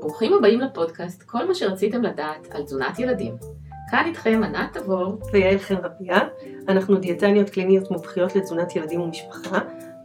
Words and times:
ברוכים 0.00 0.32
הבאים 0.38 0.60
לפודקאסט, 0.60 1.22
כל 1.22 1.48
מה 1.48 1.54
שרציתם 1.54 2.02
לדעת 2.02 2.48
על 2.50 2.62
תזונת 2.62 2.98
ילדים. 2.98 3.36
כאן 3.90 4.02
איתכם 4.06 4.40
ענת 4.44 4.76
תבור 4.76 5.18
ויעל 5.32 5.58
חן 5.58 5.74
רביה, 5.74 6.18
אנחנו 6.68 6.96
דיאטניות 6.96 7.50
קליניות 7.50 7.90
מומחיות 7.90 8.36
לתזונת 8.36 8.76
ילדים 8.76 9.00
ומשפחה, 9.00 9.58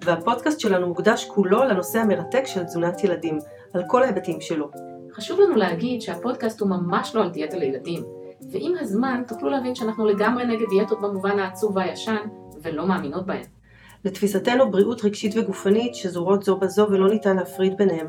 והפודקאסט 0.03 0.59
שלנו 0.59 0.87
מוקדש 0.87 1.25
כולו 1.25 1.63
לנושא 1.63 1.99
המרתק 1.99 2.45
של 2.45 2.63
תזונת 2.63 3.03
ילדים, 3.03 3.39
על 3.73 3.83
כל 3.87 4.03
ההיבטים 4.03 4.41
שלו. 4.41 4.71
חשוב 5.13 5.39
לנו 5.39 5.55
להגיד 5.55 6.01
שהפודקאסט 6.01 6.61
הוא 6.61 6.69
ממש 6.69 7.15
לא 7.15 7.21
על 7.21 7.29
דיאטה 7.29 7.57
לילדים, 7.57 8.03
ועם 8.51 8.73
הזמן 8.79 9.23
תוכלו 9.27 9.49
להבין 9.49 9.75
שאנחנו 9.75 10.05
לגמרי 10.05 10.45
נגד 10.45 10.65
דיאטות 10.69 11.01
במובן 11.01 11.39
העצוב 11.39 11.75
והישן, 11.75 12.27
ולא 12.61 12.87
מאמינות 12.87 13.25
בהן. 13.25 13.58
לתפיסתנו 14.05 14.71
בריאות 14.71 15.05
רגשית 15.05 15.37
וגופנית 15.37 15.95
שזורות 15.95 16.43
זו 16.43 16.57
בזו 16.57 16.87
ולא 16.91 17.09
ניתן 17.09 17.35
להפריד 17.35 17.77
ביניהם. 17.77 18.07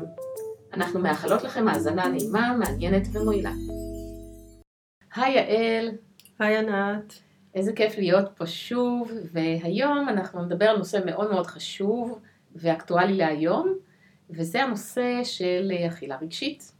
אנחנו 0.73 0.99
מאחלות 0.99 1.43
לכם 1.43 1.67
האזנה 1.67 2.07
נעימה, 2.07 2.57
מעניינת 2.57 3.07
ומועילה. 3.13 3.51
היי 5.15 5.35
יעל, 5.35 5.91
היי 6.39 6.57
ענת. 6.57 7.13
איזה 7.55 7.73
כיף 7.73 7.97
להיות 7.97 8.29
פה 8.35 8.45
שוב, 8.45 9.11
והיום 9.31 10.09
אנחנו 10.09 10.45
נדבר 10.45 10.65
על 10.65 10.77
נושא 10.77 10.99
מאוד 11.05 11.31
מאוד 11.31 11.47
חשוב 11.47 12.19
ואקטואלי 12.55 13.13
להיום, 13.13 13.73
וזה 14.29 14.63
הנושא 14.63 15.23
של 15.23 15.71
אכילה 15.87 16.17
רגשית. 16.21 16.71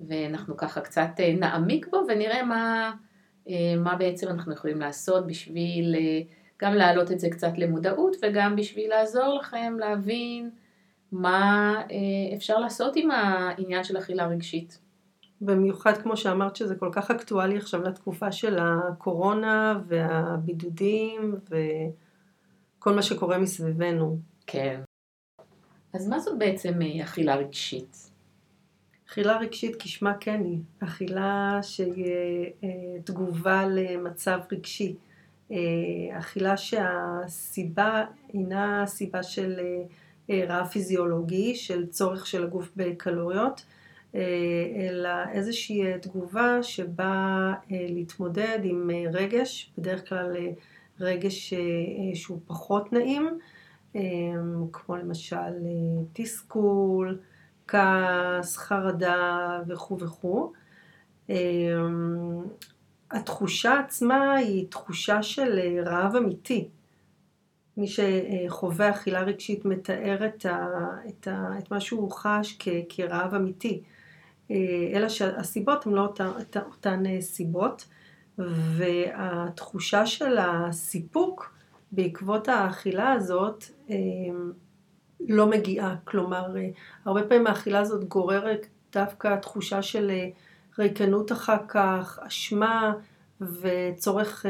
ואנחנו 0.00 0.56
ככה 0.56 0.80
קצת 0.80 1.08
נעמיק 1.38 1.86
בו 1.90 2.02
ונראה 2.08 2.42
מה, 2.42 2.92
מה 3.78 3.96
בעצם 3.98 4.28
אנחנו 4.28 4.52
יכולים 4.52 4.80
לעשות 4.80 5.26
בשביל 5.26 5.96
גם 6.62 6.74
להעלות 6.74 7.12
את 7.12 7.20
זה 7.20 7.30
קצת 7.30 7.52
למודעות 7.58 8.16
וגם 8.22 8.56
בשביל 8.56 8.90
לעזור 8.90 9.38
לכם 9.40 9.76
להבין 9.78 10.50
מה 11.12 11.74
אפשר 12.36 12.58
לעשות 12.58 12.96
עם 12.96 13.10
העניין 13.10 13.84
של 13.84 13.98
אכילה 13.98 14.26
רגשית. 14.26 14.78
במיוחד 15.40 15.98
כמו 16.02 16.16
שאמרת 16.16 16.56
שזה 16.56 16.74
כל 16.74 16.88
כך 16.92 17.10
אקטואלי 17.10 17.56
עכשיו 17.56 17.82
לתקופה 17.82 18.32
של 18.32 18.58
הקורונה 18.60 19.80
והבידודים 19.86 21.34
וכל 22.78 22.94
מה 22.94 23.02
שקורה 23.02 23.38
מסביבנו. 23.38 24.18
כן. 24.46 24.80
אז 25.94 26.08
מה 26.08 26.18
זאת 26.20 26.38
בעצם 26.38 26.72
אכילה 27.02 27.36
רגשית? 27.36 28.10
אכילה 29.08 29.38
רגשית 29.38 29.76
כשמה 29.82 30.14
כן 30.20 30.44
היא, 30.44 30.58
אכילה 30.80 31.58
שהיא 31.62 32.12
תגובה 33.04 33.66
למצב 33.66 34.38
רגשי. 34.52 34.96
אכילה 36.10 36.56
שהסיבה 36.56 38.04
אינה 38.34 38.86
סיבה 38.86 39.22
של 39.22 39.60
רעב 40.30 40.66
פיזיולוגי, 40.66 41.54
של 41.54 41.86
צורך 41.86 42.26
של 42.26 42.44
הגוף 42.44 42.70
בקלוריות, 42.76 43.64
אלא 44.14 45.10
איזושהי 45.32 45.98
תגובה 46.02 46.62
שבאה 46.62 47.54
להתמודד 47.70 48.58
עם 48.62 48.90
רגש, 49.12 49.72
בדרך 49.78 50.08
כלל 50.08 50.36
רגש 51.00 51.54
שהוא 52.14 52.40
פחות 52.46 52.92
נעים, 52.92 53.38
כמו 54.72 54.96
למשל 54.96 55.52
תסכול, 56.12 57.18
כעס, 57.68 58.56
חרדה 58.56 59.60
וכו' 59.68 59.98
וכו'. 60.00 60.52
התחושה 63.10 63.78
עצמה 63.78 64.34
היא 64.34 64.66
תחושה 64.70 65.22
של 65.22 65.58
רעב 65.86 66.16
אמיתי. 66.16 66.68
מי 67.76 67.86
שחווה 67.86 68.90
אכילה 68.90 69.22
רגשית 69.22 69.64
מתאר 69.64 70.26
את, 70.26 70.46
ה, 70.46 70.66
את, 71.08 71.28
ה, 71.28 71.58
את 71.58 71.70
מה 71.70 71.80
שהוא 71.80 72.10
חש 72.10 72.56
כ, 72.58 72.68
כרעב 72.88 73.34
אמיתי. 73.34 73.82
אלא 74.94 75.08
שהסיבות 75.08 75.86
הן 75.86 75.92
לא 75.92 76.00
אותן, 76.00 76.28
אותן 76.56 77.20
סיבות, 77.20 77.88
והתחושה 78.38 80.06
של 80.06 80.38
הסיפוק 80.38 81.54
בעקבות 81.92 82.48
האכילה 82.48 83.12
הזאת 83.12 83.64
לא 85.28 85.46
מגיעה. 85.46 85.96
כלומר, 86.04 86.54
הרבה 87.04 87.22
פעמים 87.22 87.46
האכילה 87.46 87.80
הזאת 87.80 88.04
גוררת 88.04 88.66
דווקא 88.92 89.36
תחושה 89.36 89.82
של 89.82 90.10
ריקנות 90.78 91.32
אחר 91.32 91.56
כך, 91.68 92.18
אשמה 92.22 92.92
וצורך 93.40 94.46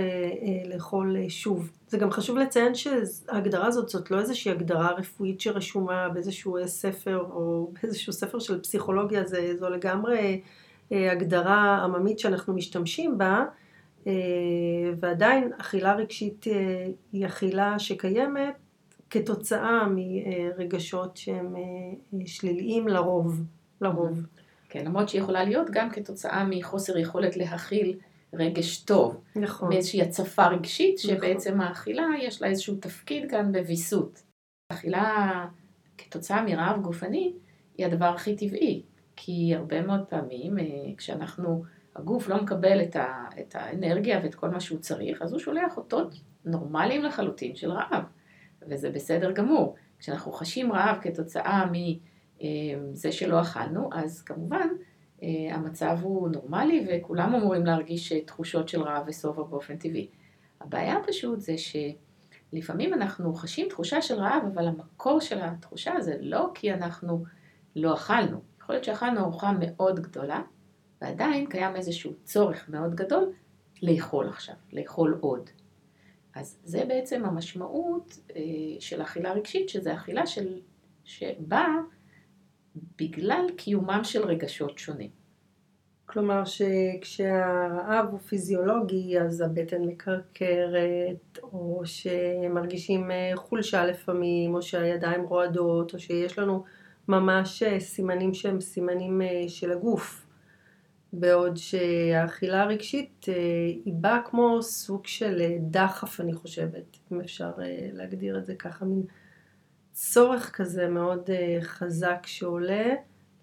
לאכול 0.68 1.16
שוב. 1.28 1.70
זה 1.88 1.98
גם 1.98 2.10
חשוב 2.10 2.38
לציין 2.38 2.74
שההגדרה 2.74 3.66
הזאת 3.66 3.88
זאת 3.88 4.10
לא 4.10 4.20
איזושהי 4.20 4.50
הגדרה 4.50 4.92
רפואית 4.92 5.40
שרשומה 5.40 6.08
באיזשהו 6.08 6.56
ספר 6.66 7.18
או 7.30 7.70
באיזשהו 7.82 8.12
ספר 8.12 8.38
של 8.38 8.60
פסיכולוגיה, 8.60 9.24
זה, 9.24 9.56
זו 9.58 9.68
לגמרי 9.68 10.40
הגדרה 10.90 11.76
עממית 11.84 12.18
שאנחנו 12.18 12.54
משתמשים 12.54 13.18
בה, 13.18 13.44
ועדיין 15.00 15.52
אכילה 15.58 15.94
רגשית 15.94 16.44
היא 17.12 17.26
אכילה 17.26 17.78
שקיימת 17.78 18.54
כתוצאה 19.10 19.86
מרגשות 19.88 21.16
שהם 21.16 21.54
שליליים 22.26 22.88
לרוב, 22.88 23.42
לרוב. 23.80 24.22
כן, 24.68 24.84
למרות 24.84 25.08
שהיא 25.08 25.22
יכולה 25.22 25.44
להיות 25.44 25.70
גם 25.70 25.90
כתוצאה 25.90 26.44
מחוסר 26.50 26.98
יכולת 26.98 27.36
להכיל 27.36 27.98
רגש 28.34 28.80
טוב. 28.80 29.20
נכון. 29.36 29.68
מאיזושהי 29.68 30.02
הצפה 30.02 30.46
רגשית, 30.46 30.98
שבעצם 30.98 31.54
נכון. 31.54 31.60
האכילה 31.60 32.06
יש 32.20 32.42
לה 32.42 32.48
איזשהו 32.48 32.76
תפקיד 32.76 33.30
כאן 33.30 33.52
בוויסות. 33.52 34.22
האכילה 34.70 35.46
כתוצאה 35.98 36.42
מרעב 36.42 36.82
גופני 36.82 37.32
היא 37.78 37.86
הדבר 37.86 38.06
הכי 38.06 38.36
טבעי, 38.36 38.82
כי 39.16 39.54
הרבה 39.54 39.82
מאוד 39.82 40.04
פעמים 40.04 40.56
כשאנחנו, 40.96 41.64
הגוף 41.96 42.28
לא 42.28 42.42
מקבל 42.42 42.82
את, 42.82 42.96
ה, 42.96 43.24
את 43.40 43.54
האנרגיה 43.54 44.20
ואת 44.22 44.34
כל 44.34 44.48
מה 44.48 44.60
שהוא 44.60 44.78
צריך, 44.78 45.22
אז 45.22 45.32
הוא 45.32 45.40
שולח 45.40 45.76
אותות 45.76 46.14
נורמליים 46.44 47.02
לחלוטין 47.02 47.56
של 47.56 47.70
רעב. 47.70 48.02
וזה 48.68 48.90
בסדר 48.90 49.32
גמור. 49.32 49.74
כשאנחנו 49.98 50.32
חשים 50.32 50.72
רעב 50.72 50.98
כתוצאה 51.00 51.66
מזה 52.42 53.12
שלא 53.12 53.40
אכלנו, 53.40 53.90
אז 53.92 54.22
כמובן 54.22 54.68
המצב 55.50 55.98
הוא 56.02 56.28
נורמלי 56.28 56.86
וכולם 56.88 57.34
אמורים 57.34 57.66
להרגיש 57.66 58.12
תחושות 58.12 58.68
של 58.68 58.82
רעב 58.82 59.04
ושובע 59.06 59.42
באופן 59.42 59.76
טבעי. 59.76 60.08
הבעיה 60.60 60.96
פשוט 61.06 61.40
זה 61.40 61.54
שלפעמים 61.58 62.94
אנחנו 62.94 63.34
חשים 63.34 63.68
תחושה 63.68 64.02
של 64.02 64.14
רעב, 64.14 64.42
אבל 64.54 64.68
המקור 64.68 65.20
של 65.20 65.40
התחושה 65.40 65.94
זה 66.00 66.16
לא 66.20 66.50
כי 66.54 66.72
אנחנו 66.72 67.24
לא 67.76 67.94
אכלנו. 67.94 68.40
יכול 68.60 68.74
להיות 68.74 68.84
שאכלנו 68.84 69.20
ארוחה 69.20 69.52
מאוד 69.60 70.00
גדולה, 70.00 70.42
ועדיין 71.02 71.46
קיים 71.46 71.76
איזשהו 71.76 72.12
צורך 72.24 72.68
מאוד 72.68 72.94
גדול 72.94 73.32
לאכול 73.82 74.28
עכשיו, 74.28 74.54
לאכול 74.72 75.18
עוד. 75.20 75.50
אז 76.34 76.58
זה 76.64 76.84
בעצם 76.88 77.24
המשמעות 77.24 78.18
של 78.80 79.02
אכילה 79.02 79.32
רגשית, 79.32 79.68
שזה 79.68 79.94
אכילה 79.94 80.26
של, 80.26 80.60
שבאה 81.04 81.74
בגלל 82.98 83.46
קיומם 83.56 84.00
של 84.04 84.24
רגשות 84.24 84.78
שונים. 84.78 85.10
כלומר 86.06 86.42
שכשהרעב 86.44 88.08
הוא 88.10 88.18
פיזיולוגי 88.18 89.20
אז 89.20 89.40
הבטן 89.40 89.82
מקרקרת, 89.82 91.38
או 91.42 91.82
שמרגישים 91.84 93.10
חולשה 93.34 93.86
לפעמים, 93.86 94.54
או 94.54 94.62
שהידיים 94.62 95.22
רועדות, 95.22 95.94
או 95.94 95.98
שיש 95.98 96.38
לנו 96.38 96.64
ממש 97.08 97.62
סימנים 97.78 98.34
שהם 98.34 98.60
סימנים 98.60 99.20
של 99.48 99.72
הגוף. 99.72 100.24
בעוד 101.12 101.56
שהאכילה 101.56 102.62
הרגשית 102.62 103.26
היא 103.84 103.94
באה 103.94 104.20
כמו 104.24 104.62
סוג 104.62 105.06
של 105.06 105.42
דחף 105.60 106.20
אני 106.20 106.32
חושבת, 106.32 106.96
אם 107.12 107.20
אפשר 107.20 107.50
להגדיר 107.92 108.38
את 108.38 108.46
זה 108.46 108.54
ככה, 108.54 108.84
מין 108.84 109.02
צורך 110.00 110.50
כזה 110.56 110.88
מאוד 110.88 111.30
חזק 111.60 112.26
שעולה 112.26 112.94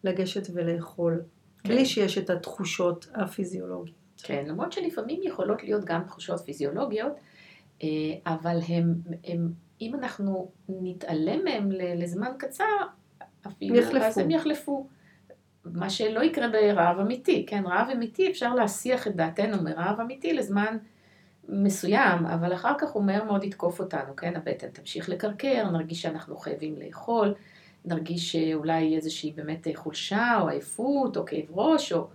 לגשת 0.03 0.47
ולאכול, 0.53 1.21
כן. 1.63 1.69
בלי 1.69 1.85
שיש 1.85 2.17
את 2.17 2.29
התחושות 2.29 3.07
הפיזיולוגיות. 3.15 3.95
כן, 4.23 4.45
למרות 4.47 4.71
שלפעמים 4.71 5.19
יכולות 5.23 5.63
להיות 5.63 5.85
גם 5.85 6.03
תחושות 6.03 6.39
פיזיולוגיות, 6.39 7.13
אבל 8.25 8.59
הם, 8.67 8.93
הם, 9.23 9.51
אם 9.81 9.95
אנחנו 9.95 10.51
נתעלם 10.69 11.43
מהם 11.43 11.71
לזמן 11.71 12.31
קצר, 12.37 12.63
אפילו, 13.47 13.75
יחלפו. 13.75 14.05
אז 14.05 14.17
הם 14.17 14.31
יחלפו. 14.31 14.87
מה 15.65 15.89
שלא 15.89 16.23
יקרה 16.23 16.47
ברעב 16.47 16.99
אמיתי, 16.99 17.45
כן, 17.45 17.63
רעב 17.65 17.89
אמיתי 17.89 18.31
אפשר 18.31 18.55
להסיח 18.55 19.07
את 19.07 19.15
דעתנו 19.15 19.63
מרעב 19.63 19.99
אמיתי 19.99 20.33
לזמן 20.33 20.77
מסוים, 21.50 22.25
אבל 22.25 22.53
אחר 22.53 22.74
כך 22.77 22.89
הוא 22.89 23.03
מהר 23.03 23.24
מאוד 23.24 23.44
יתקוף 23.44 23.80
אותנו, 23.80 24.15
כן, 24.15 24.36
הבטן 24.36 24.68
תמשיך 24.68 25.09
לקרקר, 25.09 25.69
נרגיש 25.71 26.01
שאנחנו 26.01 26.38
חייבים 26.38 26.75
לאכול, 26.77 27.33
נרגיש 27.86 28.36
אולי 28.53 28.95
איזושהי 28.95 29.31
באמת 29.31 29.68
חולשה 29.75 30.38
או 30.42 30.50
עייפות 30.50 31.18
או 31.18 31.25
כאב 31.25 31.45
ראש, 31.50 31.94
או, 31.94 32.07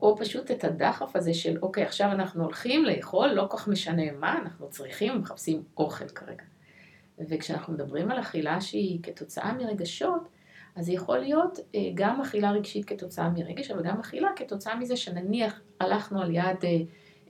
או 0.00 0.16
פשוט 0.16 0.50
את 0.50 0.64
הדחף 0.64 1.16
הזה 1.16 1.34
של 1.34 1.58
אוקיי, 1.62 1.84
עכשיו 1.84 2.12
אנחנו 2.12 2.44
הולכים 2.44 2.84
לאכול, 2.84 3.28
לא 3.28 3.46
כל 3.50 3.56
כך 3.56 3.68
משנה 3.68 4.12
מה, 4.20 4.38
אנחנו 4.42 4.70
צריכים, 4.70 5.18
מחפשים 5.18 5.62
אוכל 5.76 6.08
כרגע. 6.08 6.44
וכשאנחנו 7.18 7.72
מדברים 7.72 8.10
על 8.10 8.20
אכילה 8.20 8.60
שהיא 8.60 8.98
כתוצאה 9.02 9.52
מרגשות, 9.52 10.28
אז 10.76 10.88
יכול 10.88 11.18
להיות 11.18 11.58
אה, 11.74 11.80
גם 11.94 12.20
אכילה 12.20 12.50
רגשית 12.50 12.84
כתוצאה 12.84 13.30
מרגש, 13.30 13.70
אבל 13.70 13.82
גם 13.82 14.00
אכילה 14.00 14.28
כתוצאה 14.36 14.76
מזה 14.76 14.96
שנניח 14.96 15.60
הלכנו 15.80 16.22
על 16.22 16.30
יד 16.30 16.64
אה, 16.64 16.70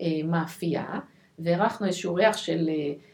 אה, 0.01 0.23
מאפייה, 0.25 0.99
והרחנו 1.39 1.87
איזשהו 1.87 2.15
ריח 2.15 2.37
של, 2.37 2.71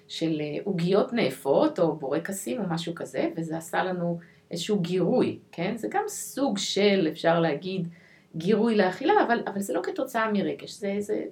של 0.09 0.41
עוגיות 0.65 1.13
נאפות, 1.13 1.79
או 1.79 1.97
בורקסים 1.97 2.61
או 2.61 2.65
משהו 2.69 2.95
כזה, 2.95 3.31
וזה 3.37 3.57
עשה 3.57 3.85
לנו 3.85 4.19
איזשהו 4.51 4.81
גירוי, 4.81 5.39
כן? 5.53 5.77
זה 5.77 5.89
גם 5.91 6.05
סוג 6.09 6.59
של, 6.59 7.09
אפשר 7.13 7.41
להגיד, 7.41 7.89
גירוי 8.37 8.77
לאכילה, 8.77 9.13
אבל, 9.27 9.43
אבל 9.47 9.61
זה 9.61 9.75
לא 9.75 9.81
כתוצאה 9.83 10.33
מרגש, 10.33 10.73
זה, 10.73 10.97
זה 10.99 11.25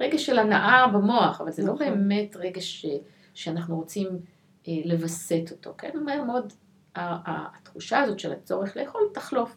רגש 0.00 0.26
של 0.26 0.38
הנאה 0.38 0.86
במוח, 0.86 1.40
אבל 1.40 1.50
זה 1.50 1.62
לא 1.62 1.74
נכון. 1.74 1.86
לא 1.86 1.94
באמת 1.94 2.36
רגש 2.36 2.82
ש, 2.82 2.86
שאנחנו 3.34 3.76
רוצים 3.76 4.08
אה, 4.68 4.72
לווסת 4.84 5.50
אותו, 5.50 5.74
כן? 5.78 5.90
מהר 6.04 6.24
מאוד 6.24 6.52
התחושה 6.96 8.00
הזאת 8.00 8.18
של 8.18 8.32
הצורך 8.32 8.76
לאכול 8.76 9.02
תחלוף. 9.14 9.56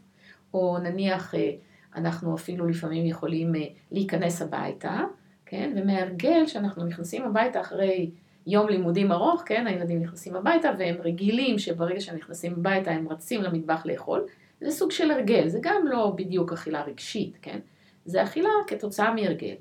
או 0.54 0.78
נניח 0.84 1.36
אה, 1.36 1.52
אנחנו 1.96 2.36
אפילו 2.36 2.68
לפעמים 2.68 3.06
יכולים 3.06 3.56
אה, 3.56 3.66
להיכנס 3.92 4.42
הביתה, 4.42 5.02
כן? 5.50 5.74
ומהרגל 5.76 6.48
שאנחנו 6.48 6.86
נכנסים 6.86 7.24
הביתה 7.24 7.62
אחרי 7.62 8.12
יום 8.48 8.70
לימודים 8.70 9.12
ארוך, 9.12 9.44
כן? 9.46 9.68
הילדים 9.68 10.02
נכנסים 10.02 10.36
הביתה 10.36 10.72
והם 10.80 10.96
רגילים 11.04 11.60
שברגע 11.60 12.02
שהם 12.02 12.16
נכנסים 12.16 12.54
הביתה 12.54 12.92
הם 12.92 13.08
רצים 13.10 13.42
למטבח 13.42 13.86
לאכול. 13.86 14.26
זה 14.62 14.72
סוג 14.72 14.92
של 14.92 15.12
הרגל, 15.12 15.48
זה 15.48 15.60
גם 15.62 15.88
לא 15.88 16.14
בדיוק 16.16 16.54
אכילה 16.54 16.84
רגשית, 16.84 17.38
כן? 17.42 17.60
זה 18.06 18.24
אכילה 18.24 18.50
כתוצאה 18.68 19.14
מהרגל. 19.14 19.56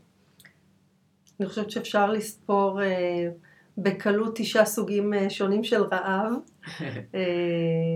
אני 1.40 1.48
חושבת 1.48 1.70
שאפשר 1.70 2.10
לספור 2.10 2.82
אה, 2.82 3.28
בקלות 3.82 4.32
תשעה 4.36 4.64
סוגים 4.64 5.14
אה, 5.14 5.30
שונים 5.30 5.64
של 5.64 5.82
רעב. 5.82 6.32
אה, 7.14 7.20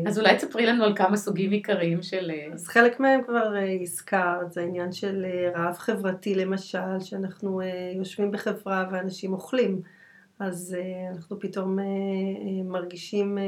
אז 0.07 0.19
אולי 0.19 0.37
תספרי 0.37 0.67
לנו 0.67 0.85
על 0.85 0.97
כמה 0.97 1.17
סוגים 1.17 1.51
עיקריים 1.51 2.03
של... 2.03 2.31
אה, 2.31 2.47
אז 2.53 2.69
חלק 2.69 3.01
מהם 3.01 3.21
כבר 3.27 3.55
הזכרת, 3.83 4.53
זה 4.53 4.61
העניין 4.61 4.93
של 4.93 5.27
רעב 5.55 5.77
חברתי 5.77 6.35
למשל, 6.35 7.01
שאנחנו 7.01 7.61
יושבים 7.97 8.31
בחברה 8.31 8.89
ואנשים 8.93 9.33
אוכלים, 9.33 9.81
אז 10.39 10.77
אנחנו 11.15 11.41
פתאום 11.41 11.79
מרגישים 12.65 13.39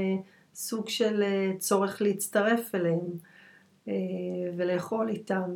סוג 0.55 0.89
של 0.89 1.25
צורך 1.59 2.03
להצטרף 2.03 2.75
אליהם 2.75 3.01
ולאכול 4.57 5.09
איתם. 5.09 5.51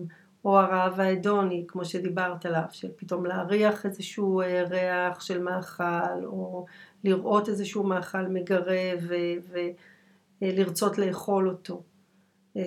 או 0.45 0.59
הרעב 0.59 1.01
ההדוני, 1.01 1.65
כמו 1.69 1.85
שדיברת 1.85 2.47
עליו, 2.47 2.63
של 2.71 2.89
פתאום 2.97 3.27
להריח 3.27 3.87
איזשהו 3.87 4.41
אה, 4.41 4.63
ריח 4.71 5.21
של 5.21 5.43
מאכל, 5.43 6.25
או 6.25 6.67
לראות 7.05 7.49
איזשהו 7.49 7.85
מאכל 7.85 8.27
מגרה 8.27 8.91
ולרצות 10.43 10.99
לאכול 10.99 11.49
אותו, 11.49 11.83
אה, 12.57 12.63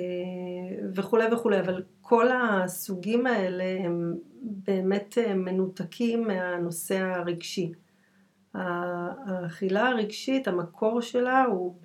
וכולי 0.96 1.34
וכולי, 1.34 1.60
אבל 1.60 1.84
כל 2.02 2.28
הסוגים 2.32 3.28
האלה 3.28 3.86
הם 3.86 4.18
באמת 4.42 5.18
אה, 5.18 5.34
מנותקים 5.34 6.28
מהנושא 6.28 6.98
הרגשי. 6.98 7.72
האכילה 8.54 9.88
הרגשית, 9.88 10.48
המקור 10.48 11.02
שלה 11.02 11.44
הוא 11.44 11.76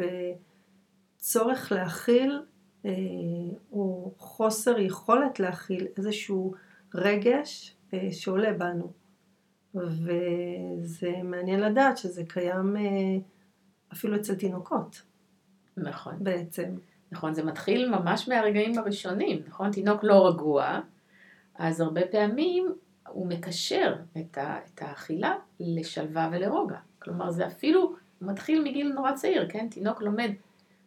בצורך 1.17 1.73
להכיל 1.73 2.43
או 2.85 4.05
אה, 4.07 4.19
חוסר 4.19 4.79
יכולת 4.79 5.41
להכיל 5.41 5.87
איזשהו 5.97 6.55
רגש 6.95 7.77
אה, 7.95 8.09
שעולה 8.13 8.53
בנו. 8.53 8.93
וזה 9.75 11.13
מעניין 11.25 11.61
לדעת 11.61 11.99
שזה 11.99 12.23
קיים 12.29 12.77
אה, 12.77 12.83
אפילו 13.93 14.17
אצל 14.17 14.35
תינוקות. 14.35 15.03
נכון. 15.77 16.15
בעצם. 16.21 16.75
נכון, 17.13 17.35
זה 17.35 17.45
מתחיל 17.45 17.89
ממש 17.89 18.29
מהרגעים 18.29 18.79
הראשונים, 18.79 19.43
נכון? 19.47 19.71
תינוק 19.71 20.05
לא 20.05 20.29
רגוע, 20.29 20.81
אז 21.55 21.81
הרבה 21.81 22.01
פעמים 22.11 22.75
הוא 23.09 23.27
מקשר 23.27 23.95
את, 24.19 24.39
ה, 24.39 24.59
את 24.75 24.83
האכילה 24.83 25.35
לשלווה 25.61 26.29
ולרוגע. 26.33 26.79
כלומר, 26.99 27.31
זה 27.31 27.47
אפילו 27.47 27.95
מתחיל 28.21 28.63
מגיל 28.63 28.93
נורא 28.93 29.13
צעיר, 29.13 29.47
כן? 29.49 29.69
תינוק 29.71 30.03
לומד 30.03 30.31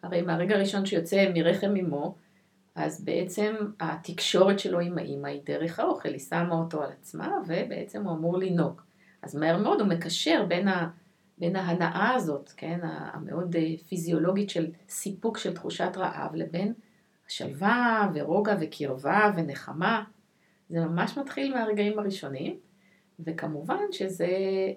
הרי 0.04 0.22
מהרגע 0.22 0.56
הראשון 0.56 0.86
שיוצא 0.86 1.32
מרחם 1.34 1.74
אמו, 1.80 2.16
אז 2.76 3.04
בעצם 3.06 3.56
התקשורת 3.80 4.60
שלו 4.60 4.80
עם 4.80 4.98
האימא 4.98 5.28
היא 5.28 5.42
דרך 5.46 5.80
האוכל, 5.80 6.10
היא 6.10 6.20
שמה 6.20 6.56
אותו 6.56 6.84
על 6.84 6.90
עצמה 6.92 7.38
ובעצם 7.48 8.06
הוא 8.06 8.14
אמור 8.14 8.38
לנהוג. 8.38 8.82
אז 9.22 9.36
מהר 9.36 9.58
מאוד 9.58 9.82
הוא 9.82 9.90
מקשר 9.90 10.46
בין, 10.48 10.68
ה, 10.68 10.90
בין 11.38 11.56
ההנאה 11.56 12.14
הזאת, 12.16 12.54
כן, 12.58 12.80
המאוד 12.84 13.56
אה, 13.56 13.62
פיזיולוגית 13.90 14.50
של 14.50 14.68
סיפוק 14.90 15.38
של 15.38 15.54
תחושת 15.54 15.92
רעב, 15.98 16.36
לבין 16.36 16.74
שלווה 17.28 18.10
ורוגע 18.14 18.56
וקרבה 18.60 19.32
ונחמה. 19.36 20.04
זה 20.70 20.80
ממש 20.80 21.18
מתחיל 21.18 21.54
מהרגעים 21.54 22.00
הראשונים, 22.00 22.58
וכמובן 23.20 23.84
שזה 23.92 24.28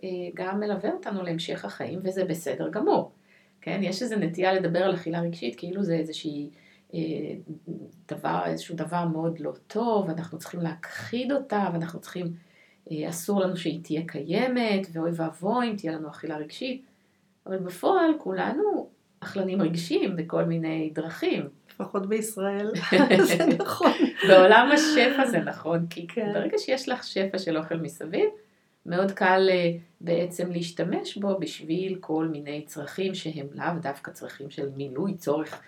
אה, 0.05 0.31
גם 0.35 0.61
מלווה 0.61 0.93
אותנו 0.93 1.23
להמשך 1.23 1.65
החיים, 1.65 2.01
וזה 2.03 2.25
בסדר 2.25 2.69
גמור. 2.69 3.13
כן? 3.63 3.81
יש 3.83 4.03
איזו 4.03 4.17
נטייה 4.17 4.53
לדבר 4.53 4.79
על 4.79 4.95
אכילה 4.95 5.21
רגשית 5.21 5.59
כאילו 5.59 5.83
זה 5.83 5.95
איזושהי 5.95 6.51
אה, 6.95 7.01
דבר, 8.09 8.43
איזשהו 8.47 8.77
דבר 8.77 9.05
מאוד 9.05 9.41
לא 9.41 9.53
טוב, 9.67 10.11
אנחנו 10.11 10.39
צריכים 10.39 10.61
להכחיד 10.61 11.33
אותה, 11.33 11.69
ואנחנו 11.73 12.01
צריכים, 12.01 12.27
אה, 12.91 13.09
אסור 13.09 13.41
לנו 13.41 13.57
שהיא 13.57 13.85
תהיה 13.85 14.03
קיימת, 14.07 14.87
ואוי 14.93 15.11
ואבוי 15.15 15.71
אם 15.71 15.77
תהיה 15.77 15.93
לנו 15.93 16.09
אכילה 16.09 16.37
רגשית, 16.37 16.87
אבל 17.47 17.59
בפועל 17.59 18.11
כולנו 18.19 18.89
אכלנים 19.21 19.63
רגשיים 19.63 20.17
בכל 20.17 20.45
מיני 20.45 20.91
דרכים. 20.95 21.49
לפחות 21.75 22.07
בישראל, 22.07 22.71
זה 23.29 23.47
נכון. 23.59 23.93
בעולם 24.29 24.71
השפע 24.73 25.27
זה 25.27 25.39
נכון, 25.39 25.87
כי 25.91 26.07
כן. 26.07 26.33
ברגע 26.35 26.59
שיש 26.59 26.89
לך 26.89 27.05
שפע 27.05 27.39
של 27.39 27.59
אוכל 27.59 27.77
מסביב, 27.77 28.29
מאוד 28.87 29.13
קל 29.13 29.49
אה, 29.51 29.73
בעצם 30.01 30.53
להשתמש 30.53 31.17
בו 31.17 31.39
בשביל 31.39 31.97
כל 32.01 32.29
מיני 32.33 32.63
צרכים 32.67 33.15
שהם 33.15 33.47
לאו 33.55 33.73
דווקא 33.83 34.11
צרכים 34.11 34.51
של 34.51 34.69
מילוי 34.77 35.15
צורך 35.15 35.61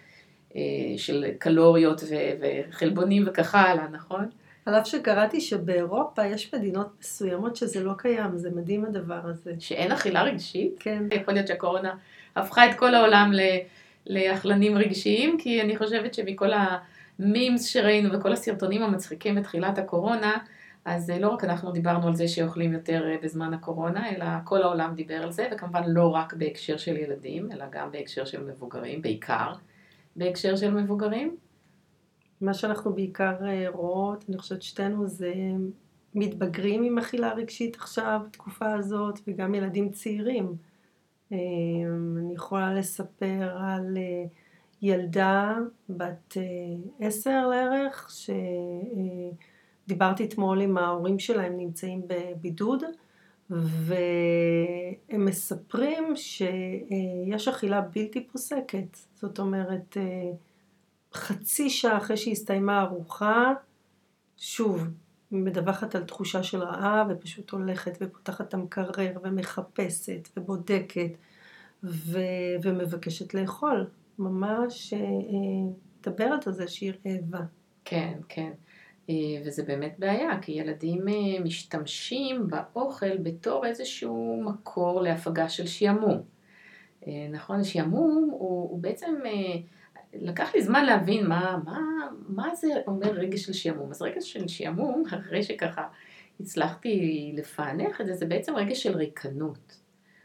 אה, 0.57 0.61
של 0.97 1.25
קלוריות 1.39 2.03
וחלבונים 2.41 3.25
וכך 3.27 3.55
הלאה, 3.55 3.89
נכון? 3.89 4.29
על 4.67 4.75
אף 4.75 4.87
שקראתי 4.87 5.41
שבאירופה 5.41 6.27
יש 6.27 6.55
מדינות 6.55 6.89
מסוימות 7.01 7.57
שזה 7.57 7.85
לא 7.85 7.93
קיים, 7.99 8.39
זה 8.39 8.51
מדהים 8.51 8.85
הדבר 8.85 9.21
הזה. 9.25 9.53
שאין 9.59 9.93
אכילה 9.93 10.23
רגשית? 10.23 10.77
כן. 10.81 11.03
יכול 11.13 11.35
להיות 11.35 11.49
שהקורונה 11.49 11.95
הפכה 12.37 12.71
את 12.71 12.75
כל 12.75 12.95
העולם 12.95 13.33
לאכלנים 14.07 14.79
רגשיים, 14.79 15.39
כי 15.39 15.63
אני 15.63 15.77
חושבת 15.77 16.15
שמכל 16.15 16.51
המימס 16.53 17.67
שראינו 17.67 18.19
וכל 18.19 18.33
הסרטונים 18.33 18.83
המצחיקים 18.83 19.35
בתחילת 19.35 19.79
הקורונה, 19.79 20.37
אז 20.85 21.11
אה, 21.11 21.19
לא 21.19 21.29
רק 21.29 21.45
אנחנו 21.45 21.73
דיברנו 21.73 22.09
על 22.09 22.15
זה 22.15 22.29
שאוכלים 22.29 22.73
יותר 22.73 23.09
אה, 23.09 23.17
בזמן 23.23 23.55
הקורונה, 23.55 24.11
אלא 24.11 24.25
כל 24.45 24.63
העולם 24.63 24.95
דיבר 24.95 25.23
על 25.23 25.33
זה, 25.33 25.49
וכמובן 25.53 25.83
לא 25.87 26.09
רק 26.09 26.35
בהקשר 26.35 26.77
של 26.77 26.97
ילדים, 26.97 27.53
אלא 27.53 27.65
גם 27.71 27.93
בהקשר 27.93 28.25
של 28.25 28.45
מבוגרים, 28.45 29.03
בעיקר 29.03 29.53
בהקשר 30.17 30.57
של 30.57 30.75
מבוגרים. 30.75 31.37
מה 32.41 32.55
שאנחנו 32.55 32.93
בעיקר 32.93 33.47
אה, 33.47 33.67
רואות, 33.69 34.25
אני 34.29 34.39
חושבת 34.39 34.63
שתינו 34.63 35.07
זה 35.07 35.33
מתבגרים 36.15 36.83
עם 36.83 36.99
אכילה 36.99 37.33
רגשית 37.35 37.77
עכשיו, 37.77 38.21
בתקופה 38.29 38.73
הזאת, 38.73 39.21
וגם 39.29 39.55
ילדים 39.55 39.91
צעירים. 39.91 40.57
אני 41.33 42.35
יכולה 42.35 42.75
לספר 42.75 43.57
על 43.59 43.97
ילדה 44.83 45.59
בת 45.89 46.37
עשר 47.01 47.47
לערך, 47.47 48.11
ש... 48.11 48.31
דיברתי 49.89 50.25
אתמול 50.25 50.61
עם 50.61 50.79
ההורים 50.79 51.19
שלהם 51.19 51.57
נמצאים 51.57 52.03
בבידוד 52.07 52.83
והם 53.51 55.25
מספרים 55.25 56.17
שיש 56.17 57.49
אכילה 57.49 57.81
בלתי 57.81 58.27
פוסקת, 58.27 58.97
זאת 59.15 59.39
אומרת 59.39 59.97
חצי 61.15 61.71
שעה 61.71 61.99
אחרי 61.99 62.17
שהסתיימה 62.17 62.81
הארוחה, 62.81 63.53
שוב, 64.37 64.85
מדווחת 65.31 65.95
על 65.95 66.05
תחושה 66.05 66.43
של 66.43 66.63
רעב 66.63 67.07
ופשוט 67.11 67.51
הולכת 67.51 67.99
ופותחת 68.01 68.49
את 68.49 68.55
המקרר 68.55 69.13
ומחפשת 69.23 70.29
ובודקת 70.37 71.11
ו... 71.85 72.19
ומבקשת 72.63 73.35
לאכול, 73.35 73.87
ממש 74.19 74.95
מדברת 76.01 76.47
על 76.47 76.53
זה 76.53 76.69
שהיא 76.69 76.93
רעבה. 77.07 77.41
כן, 77.85 78.19
כן. 78.29 78.53
אה, 79.11 79.15
וזה 79.45 79.63
באמת 79.63 79.95
בעיה, 79.99 80.41
כי 80.43 80.53
ילדים 80.53 81.09
אה, 81.09 81.41
משתמשים 81.45 82.47
באוכל 82.49 83.17
בתור 83.17 83.67
איזשהו 83.67 84.43
מקור 84.45 85.03
להפגה 85.03 85.49
של 85.49 85.67
שעמום. 85.67 86.23
אה, 87.07 87.29
נכון, 87.31 87.65
שעמום 87.65 88.29
הוא, 88.33 88.71
הוא 88.71 88.79
בעצם, 88.79 89.15
לקח 90.15 90.55
לי 90.55 90.63
זמן 90.63 90.85
להבין 90.85 91.27
מה, 91.27 91.59
מה, 91.65 91.81
מה 92.29 92.55
זה 92.55 92.69
אומר 92.87 93.11
רגש 93.11 93.43
של 93.43 93.53
שעמום. 93.53 93.91
אז 93.91 94.03
רגש 94.03 94.33
של 94.33 94.49
שעמום, 94.49 95.03
אחרי 95.07 95.43
שככה 95.43 95.89
הצלחתי 96.41 97.33
לפענח 97.37 98.01
את 98.01 98.07
זה, 98.07 98.15
זה 98.15 98.27
בעצם 98.27 98.57
רגש 98.57 98.83
של 98.83 98.97
ריקנות. 98.97 99.81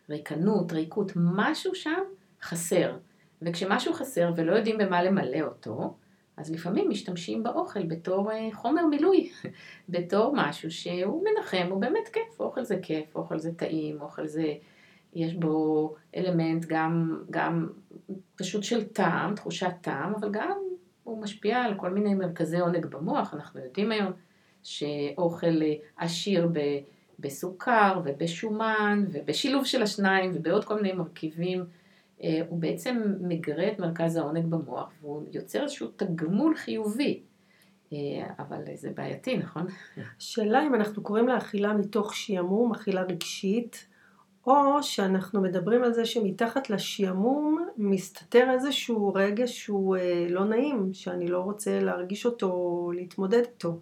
ריקנות, 0.10 0.72
ריקות, 0.72 1.12
משהו 1.16 1.76
שם 1.76 2.02
חסר. 2.42 2.98
וכשמשהו 3.42 3.94
חסר 3.94 4.32
ולא 4.36 4.56
יודעים 4.56 4.78
במה 4.78 5.04
למלא 5.04 5.42
אותו, 5.42 5.98
אז 6.40 6.52
לפעמים 6.52 6.90
משתמשים 6.90 7.44
באוכל 7.44 7.86
בתור 7.86 8.32
אה, 8.32 8.50
חומר 8.54 8.86
מילוי, 8.86 9.30
בתור 9.90 10.34
משהו 10.36 10.72
שהוא 10.72 11.24
מנחם, 11.24 11.68
הוא 11.70 11.82
באמת 11.82 12.08
כיף, 12.14 12.40
אוכל 12.40 12.64
זה 12.64 12.80
כיף, 12.82 13.16
אוכל 13.16 13.40
זה 13.40 13.52
טעים, 13.54 14.02
אוכל 14.02 14.28
זה, 14.28 14.54
יש 15.14 15.34
בו 15.34 15.96
אלמנט 16.16 16.66
גם, 16.66 17.24
גם 17.32 17.70
פשוט 18.36 18.64
של 18.64 18.84
טעם, 18.84 19.36
תחושת 19.36 19.72
טעם, 19.82 20.14
אבל 20.16 20.30
גם 20.32 20.58
הוא 21.04 21.22
משפיע 21.22 21.58
על 21.58 21.74
כל 21.78 21.90
מיני 21.90 22.14
מרכזי 22.14 22.60
עונג 22.60 22.86
במוח, 22.86 23.34
אנחנו 23.34 23.60
יודעים 23.60 23.92
היום 23.92 24.12
שאוכל 24.64 25.62
אה, 25.62 25.74
עשיר 25.98 26.50
ב... 26.54 26.60
בסוכר 27.22 28.02
ובשומן 28.04 29.06
ובשילוב 29.12 29.66
של 29.66 29.84
השניים 29.84 30.32
ובעוד 30.34 30.66
כל 30.66 30.76
מיני 30.76 30.92
מרכיבים 30.92 31.66
הוא 32.50 32.60
בעצם 32.60 33.02
מגרה 33.22 33.68
את 33.68 33.80
מרכז 33.80 34.16
העונג 34.16 34.46
במוח 34.46 34.92
והוא 35.02 35.24
יוצר 35.32 35.64
איזשהו 35.64 35.88
תגמול 35.88 36.56
חיובי. 36.56 37.24
אה, 37.94 37.98
אבל 38.40 38.62
זה 38.74 38.90
בעייתי, 38.96 39.38
נכון? 39.38 39.68
שאלה 40.20 40.68
אם 40.68 40.76
אנחנו 40.76 41.04
קוראים 41.04 41.28
לאכילה 41.28 41.74
מתוך 41.74 42.16
שעמום, 42.16 42.72
אכילה 42.72 43.02
רגשית, 43.02 43.86
או 44.48 44.84
שאנחנו 44.84 45.42
מדברים 45.42 45.84
על 45.84 45.94
זה 45.94 46.06
שמתחת 46.06 46.70
לשעמום 46.70 47.68
מסתתר 47.78 48.52
איזשהו 48.52 49.14
רגש 49.16 49.60
שהוא 49.60 49.98
אה, 49.98 50.28
לא 50.30 50.46
נעים, 50.46 50.94
שאני 50.94 51.28
לא 51.28 51.40
רוצה 51.40 51.80
להרגיש 51.80 52.26
אותו, 52.26 52.92
להתמודד 52.96 53.42
איתו. 53.46 53.80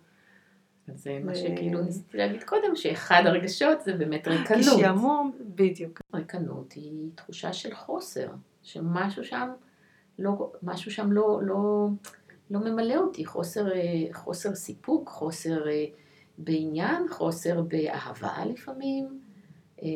זה 0.95 1.19
מה 1.23 1.35
שכאילו 1.35 1.81
ניסיתי 1.81 2.17
להגיד 2.17 2.43
קודם, 2.43 2.75
שאחד 2.75 3.21
הרגשות 3.25 3.81
זה 3.81 3.93
באמת 3.93 4.27
ריקנות. 4.27 4.79
שעמום, 4.79 5.31
בדיוק. 5.55 6.01
ריקנות 6.13 6.73
היא 6.73 7.09
תחושה 7.15 7.53
של 7.53 7.75
חוסר, 7.75 8.27
שמשהו 8.63 9.23
שם 9.23 9.49
לא, 10.19 10.51
משהו 10.63 10.91
שם 10.91 11.11
לא, 11.11 11.39
לא, 11.43 11.87
לא 12.51 12.59
ממלא 12.59 12.95
אותי, 12.95 13.25
חוסר, 13.25 13.65
חוסר 14.13 14.55
סיפוק, 14.55 15.09
חוסר 15.09 15.69
אה, 15.69 15.85
בעניין, 16.37 17.07
חוסר 17.09 17.61
באהבה 17.61 18.45
לפעמים, 18.45 19.19
אה, 19.83 19.87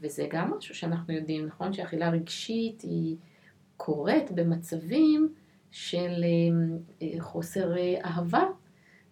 וזה 0.00 0.26
גם 0.30 0.54
משהו 0.56 0.74
שאנחנו 0.74 1.14
יודעים, 1.14 1.46
נכון? 1.46 1.72
שאכילה 1.72 2.10
רגשית 2.10 2.80
היא 2.80 3.16
קורית 3.76 4.30
במצבים 4.30 5.34
של 5.70 6.24
אה, 7.02 7.06
חוסר 7.20 7.72
אהבה. 8.04 8.44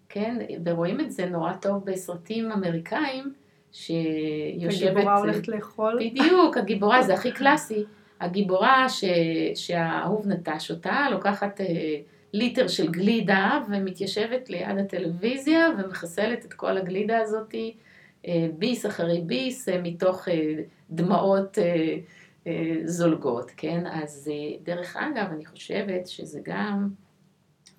כן, 0.08 0.38
ורואים 0.64 1.00
את 1.00 1.12
זה 1.12 1.26
נורא 1.26 1.52
טוב 1.52 1.84
בסרטים 1.84 2.52
אמריקאים, 2.52 3.32
שיושבת... 3.72 4.96
הגיבורה 4.96 5.18
הולכת 5.18 5.48
לאכול. 5.48 5.98
בדיוק, 6.00 6.56
הגיבורה, 6.56 7.02
זה 7.02 7.14
הכי 7.14 7.32
קלאסי. 7.38 7.84
הגיבורה 8.20 8.88
ש... 8.88 9.04
שהאהוב 9.54 10.26
נטש 10.26 10.70
אותה, 10.70 11.06
לוקחת 11.10 11.60
אה, 11.60 11.66
ליטר 12.32 12.68
של 12.68 12.90
גלידה 12.90 13.60
ומתיישבת 13.70 14.50
ליד 14.50 14.78
הטלוויזיה 14.78 15.68
ומחסלת 15.78 16.44
את 16.44 16.52
כל 16.52 16.76
הגלידה 16.78 17.18
הזאתי, 17.18 17.74
אה, 18.26 18.48
ביס 18.58 18.86
אחרי 18.86 19.20
ביס, 19.20 19.68
אה, 19.68 19.80
מתוך 19.82 20.28
אה, 20.28 20.54
דמעות 20.90 21.58
אה, 21.58 21.96
אה, 22.46 22.76
זולגות, 22.84 23.50
כן? 23.56 23.84
אז 23.86 24.30
אה, 24.32 24.56
דרך 24.62 24.96
אגב, 24.96 25.26
אני 25.32 25.46
חושבת 25.46 26.06
שזה 26.06 26.40
גם... 26.44 26.88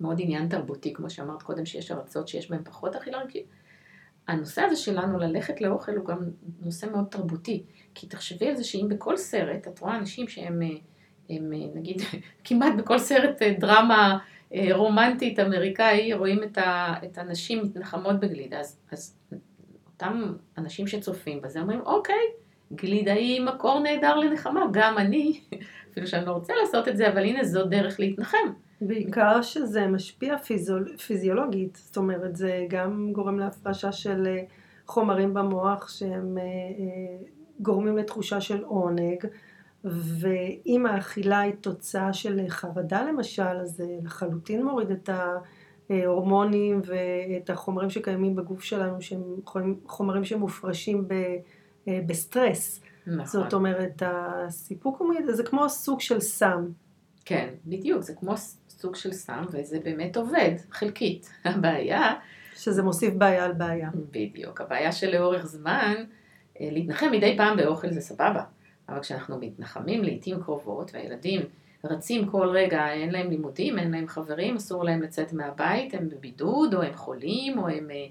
מאוד 0.00 0.16
עניין 0.20 0.48
תרבותי, 0.48 0.92
כמו 0.92 1.10
שאמרת 1.10 1.42
קודם, 1.42 1.66
שיש 1.66 1.90
ארצות 1.90 2.28
שיש 2.28 2.50
בהן 2.50 2.64
פחות 2.64 2.96
אכילה 2.96 3.18
רגשית. 3.18 3.46
הנושא 4.28 4.62
הזה 4.62 4.76
שלנו 4.76 5.18
ללכת 5.18 5.60
לאוכל 5.60 5.96
הוא 5.96 6.06
גם 6.06 6.18
נושא 6.60 6.86
מאוד 6.86 7.04
תרבותי. 7.10 7.62
כי 7.94 8.06
תחשבי 8.06 8.48
על 8.48 8.56
זה 8.56 8.64
שאם 8.64 8.86
בכל 8.88 9.16
סרט, 9.16 9.68
את 9.68 9.78
רואה 9.78 9.96
אנשים 9.96 10.28
שהם, 10.28 10.62
אה, 10.62 10.68
הם, 11.30 11.52
אה, 11.52 11.58
נגיד, 11.74 12.02
כמעט 12.44 12.72
בכל 12.78 12.98
סרט 12.98 13.42
אה, 13.42 13.54
דרמה 13.58 14.18
רומנטית 14.72 15.38
אמריקאי, 15.38 16.14
רואים 16.14 16.42
את, 16.42 16.58
ה, 16.58 16.94
את 17.04 17.18
הנשים 17.18 17.62
מתנחמות 17.62 18.20
בגלידה, 18.20 18.60
אז, 18.60 18.80
אז 18.92 19.18
אותם 19.86 20.34
אנשים 20.58 20.86
שצופים 20.86 21.40
בזה 21.40 21.60
אומרים, 21.60 21.80
אוקיי, 21.80 22.14
גלידה 22.72 23.12
היא 23.12 23.40
מקור 23.40 23.80
נהדר 23.80 24.16
לנחמה, 24.16 24.60
גם 24.72 24.98
אני, 24.98 25.40
אפילו 25.92 26.06
שאני 26.06 26.26
לא 26.26 26.32
רוצה 26.32 26.52
לעשות 26.60 26.88
את 26.88 26.96
זה, 26.96 27.08
אבל 27.08 27.24
הנה 27.24 27.44
זו 27.44 27.64
דרך 27.64 28.00
להתנחם. 28.00 28.48
בעיקר 28.80 29.42
שזה 29.42 29.86
משפיע 29.86 30.38
פיזיול, 30.38 30.96
פיזיולוגית, 30.96 31.78
זאת 31.84 31.96
אומרת 31.96 32.36
זה 32.36 32.66
גם 32.68 33.12
גורם 33.12 33.38
להפרשה 33.38 33.92
של 33.92 34.26
אה, 34.26 34.42
חומרים 34.86 35.34
במוח 35.34 35.88
שהם 35.88 36.38
אה, 36.38 36.42
אה, 36.42 37.26
גורמים 37.60 37.96
לתחושה 37.96 38.40
של 38.40 38.64
עונג 38.64 39.24
ואם 39.84 40.86
האכילה 40.86 41.40
היא 41.40 41.52
תוצאה 41.60 42.12
של 42.12 42.40
חרדה 42.48 43.02
למשל 43.02 43.42
אז 43.42 43.70
זה 43.70 43.86
לחלוטין 44.02 44.64
מוריד 44.64 44.90
את 44.90 45.10
ההורמונים 45.90 46.80
ואת 46.84 47.50
החומרים 47.50 47.90
שקיימים 47.90 48.36
בגוף 48.36 48.62
שלנו 48.62 49.02
שהם 49.02 49.22
חומרים 49.86 50.24
שמופרשים 50.24 51.08
בסטרס. 51.86 52.80
נכון. 53.06 53.26
זאת 53.26 53.52
אומרת 53.54 54.02
הסיפוק 54.06 55.00
הוא, 55.00 55.14
זה 55.28 55.42
כמו 55.42 55.68
סוג 55.68 56.00
של 56.00 56.20
סם. 56.20 56.68
כן, 57.24 57.48
בדיוק, 57.66 58.02
זה 58.02 58.14
כמו 58.14 58.34
סוג 58.78 58.96
של 58.96 59.12
סם, 59.12 59.44
וזה 59.50 59.78
באמת 59.84 60.16
עובד, 60.16 60.52
חלקית. 60.70 61.30
הבעיה... 61.44 62.14
שזה 62.56 62.82
מוסיף 62.82 63.14
בעיה 63.14 63.44
על 63.44 63.52
בעיה. 63.52 63.90
בדיוק. 64.10 64.60
הבעיה 64.60 64.92
שלאורך 64.92 65.46
זמן, 65.46 65.94
אה, 66.60 66.68
להתנחם 66.72 67.10
מדי 67.12 67.34
פעם 67.36 67.56
באוכל 67.56 67.90
זה 67.90 68.00
סבבה. 68.00 68.42
אבל 68.88 69.00
כשאנחנו 69.00 69.38
מתנחמים 69.40 70.04
לעיתים 70.04 70.42
קרובות, 70.42 70.90
והילדים 70.94 71.40
רצים 71.84 72.26
כל 72.26 72.48
רגע, 72.48 72.92
אין 72.92 73.10
להם 73.10 73.30
לימודים, 73.30 73.78
אין 73.78 73.90
להם 73.90 74.08
חברים, 74.08 74.56
אסור 74.56 74.84
להם 74.84 75.02
לצאת 75.02 75.32
מהבית, 75.32 75.94
הם 75.94 76.08
בבידוד, 76.08 76.74
או 76.74 76.82
הם 76.82 76.94
חולים, 76.94 77.58
או 77.58 77.68
הם... 77.68 77.90
אה, 77.90 78.06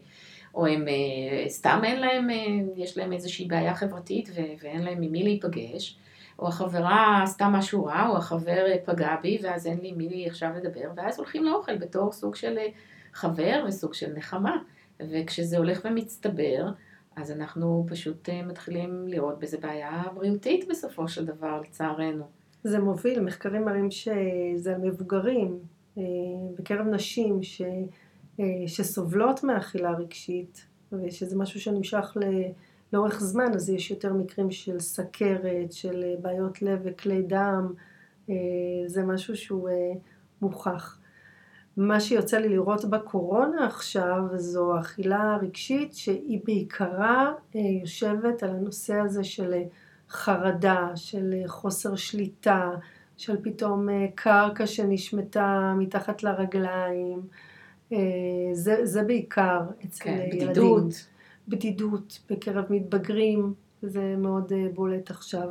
או 0.56 0.66
הם 0.66 0.88
אה, 0.88 1.50
סתם 1.50 1.82
אין 1.84 2.00
להם, 2.00 2.28
יש 2.76 2.98
להם 2.98 3.14
איזושהי 3.14 3.46
בעיה 3.46 3.76
חברתית 3.76 4.30
ואין 4.62 4.84
להם 4.84 5.02
עם 5.02 5.12
מי 5.12 5.24
להיפגש, 5.24 5.98
או 6.40 6.48
החברה 6.48 7.24
עשתה 7.24 7.50
משהו 7.50 7.86
רע, 7.86 8.08
או 8.10 8.18
החבר 8.18 8.66
פגע 8.86 9.16
בי, 9.22 9.40
ואז 9.44 9.68
אין 9.68 9.80
לי 9.80 9.92
מי 9.92 10.10
לי 10.10 10.28
עכשיו 10.28 10.50
לדבר, 10.58 10.92
ואז 10.96 11.18
הולכים 11.18 11.44
לאוכל 11.44 11.78
בתור 11.78 12.12
סוג 12.12 12.36
של 12.36 12.58
אה, 12.58 12.68
חבר 13.14 13.66
וסוג 13.68 13.94
של 13.94 14.14
נחמה. 14.14 14.58
וכשזה 15.00 15.58
הולך 15.58 15.82
ומצטבר, 15.86 16.70
אז 17.16 17.32
אנחנו 17.32 17.86
פשוט 17.90 18.30
אה, 18.30 18.42
מתחילים 18.44 19.08
לראות 19.08 19.40
בזה 19.40 19.58
בעיה 19.58 20.04
בריאותית 20.16 20.68
בסופו 20.70 21.08
של 21.08 21.26
דבר, 21.26 21.62
לצערנו. 21.62 22.24
זה 22.64 22.80
מוביל, 22.80 23.22
מחקרים 23.22 23.66
מראים 23.66 23.92
שזה 23.92 24.76
על 24.76 24.82
מבוגרים, 24.82 25.60
אה, 25.98 26.04
בקרב 26.60 26.88
נשים 26.88 27.44
ש, 27.44 27.62
שסובלות 28.68 29.44
מאכילה 29.44 29.92
רגשית, 29.92 30.66
ושזה 30.92 31.38
משהו 31.38 31.60
שנמשך 31.60 32.18
ל... 32.22 32.26
לאורך 32.94 33.20
זמן, 33.20 33.54
אז 33.56 33.70
יש 33.70 33.92
יותר 33.92 34.14
מקרים 34.14 34.52
של 34.52 34.80
סכרת, 34.80 35.72
של 35.72 36.04
אה, 36.04 36.16
בעיות 36.22 36.62
לב 36.62 36.80
וכלי 36.84 37.22
דם, 37.22 37.74
אה, 38.30 38.36
זה 38.86 39.04
משהו 39.04 39.36
שהוא 39.36 39.70
אה, 39.70 39.92
מוכח. 40.42 41.00
מה 41.78 42.00
שיוצא 42.00 42.38
לי 42.38 42.50
לראות 42.50 42.86
בקורונה 42.86 43.66
עכשיו 43.66 44.20
זו 44.36 44.80
אכילה 44.80 45.38
רגשית 45.42 45.94
שהיא 45.94 46.40
בעיקרה 46.46 47.34
יושבת 47.82 48.44
על 48.44 48.50
הנושא 48.50 48.96
הזה 48.96 49.24
של 49.24 49.54
חרדה, 50.10 50.90
של 50.96 51.34
חוסר 51.48 51.96
שליטה, 51.96 52.72
של 53.18 53.38
פתאום 53.44 53.88
קרקע 54.16 54.68
שנשמטה 54.68 55.74
מתחת 55.78 56.24
לרגליים. 56.24 57.22
זה, 58.54 58.80
זה 58.84 59.04
בעיקר 59.04 59.62
אצל 59.86 60.04
כן, 60.04 60.20
ילדים. 60.32 60.48
בדידות. 60.48 61.08
בדידות 61.48 62.20
בקרב 62.30 62.66
מתבגרים, 62.70 63.54
זה 63.82 64.16
מאוד 64.18 64.54
אה, 64.54 64.66
בולט 64.74 65.10
עכשיו. 65.12 65.50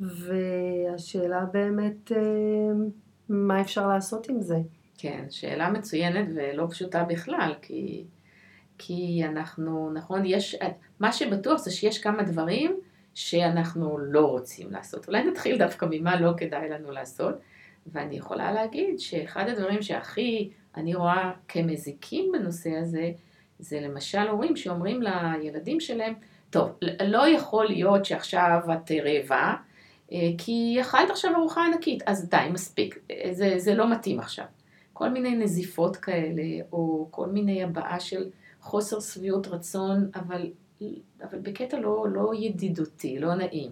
והשאלה 0.00 1.44
באמת, 1.52 2.12
אה, 2.12 2.18
מה 3.28 3.60
אפשר 3.60 3.88
לעשות 3.88 4.28
עם 4.28 4.40
זה? 4.40 4.56
כן, 4.98 5.24
שאלה 5.30 5.70
מצוינת 5.70 6.28
ולא 6.34 6.66
פשוטה 6.70 7.04
בכלל, 7.04 7.54
כי, 7.62 8.04
כי 8.78 9.22
אנחנו, 9.24 9.90
נכון, 9.94 10.22
יש, 10.24 10.56
מה 11.00 11.12
שבטוח 11.12 11.58
זה 11.58 11.70
שיש 11.70 11.98
כמה 11.98 12.22
דברים 12.22 12.76
שאנחנו 13.14 13.98
לא 13.98 14.26
רוצים 14.26 14.70
לעשות. 14.70 15.08
אולי 15.08 15.24
נתחיל 15.24 15.58
דווקא 15.58 15.86
ממה 15.90 16.20
לא 16.20 16.32
כדאי 16.36 16.68
לנו 16.68 16.90
לעשות, 16.90 17.34
ואני 17.86 18.16
יכולה 18.16 18.52
להגיד 18.52 18.98
שאחד 18.98 19.48
הדברים 19.48 19.82
שהכי 19.82 20.50
אני 20.76 20.94
רואה 20.94 21.32
כמזיקים 21.48 22.32
בנושא 22.32 22.70
הזה, 22.70 23.12
זה 23.58 23.80
למשל 23.80 24.28
הורים 24.30 24.56
שאומרים 24.56 25.02
לילדים 25.02 25.80
שלהם, 25.80 26.14
טוב, 26.50 26.68
לא 27.04 27.28
יכול 27.28 27.66
להיות 27.66 28.04
שעכשיו 28.04 28.60
את 28.72 28.90
רעבה, 28.90 29.54
אה, 30.12 30.18
כי 30.38 30.78
אכלת 30.80 31.10
עכשיו 31.10 31.30
ארוחה 31.36 31.66
ענקית, 31.66 32.02
אז 32.06 32.28
די, 32.28 32.48
מספיק, 32.52 32.98
זה, 33.32 33.54
זה 33.58 33.74
לא 33.74 33.90
מתאים 33.90 34.20
עכשיו. 34.20 34.44
כל 34.92 35.08
מיני 35.08 35.36
נזיפות 35.36 35.96
כאלה, 35.96 36.42
או 36.72 37.08
כל 37.10 37.26
מיני 37.26 37.62
הבעה 37.62 38.00
של 38.00 38.30
חוסר 38.60 39.00
שביעות 39.00 39.46
רצון, 39.46 40.10
אבל 40.14 40.50
אבל 41.22 41.38
בקטע 41.38 41.80
לא, 41.80 42.06
לא 42.12 42.32
ידידותי, 42.34 43.18
לא 43.18 43.34
נעים. 43.34 43.70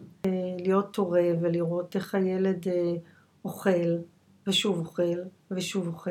להיות 0.59 0.97
הורה 0.97 1.29
ולראות 1.41 1.97
איך 1.97 2.15
הילד 2.15 2.69
אה, 2.69 2.95
אוכל, 3.45 3.97
ושוב 4.47 4.79
אוכל, 4.79 5.19
ושוב 5.51 5.87
אוכל, 5.87 6.11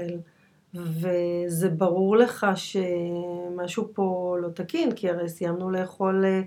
וזה 0.73 1.69
ברור 1.69 2.17
לך 2.17 2.47
שמשהו 2.55 3.89
פה 3.93 4.37
לא 4.41 4.49
תקין, 4.49 4.91
כי 4.91 5.09
הרי 5.09 5.29
סיימנו 5.29 5.69
לאכול 5.69 6.25
אה, 6.25 6.41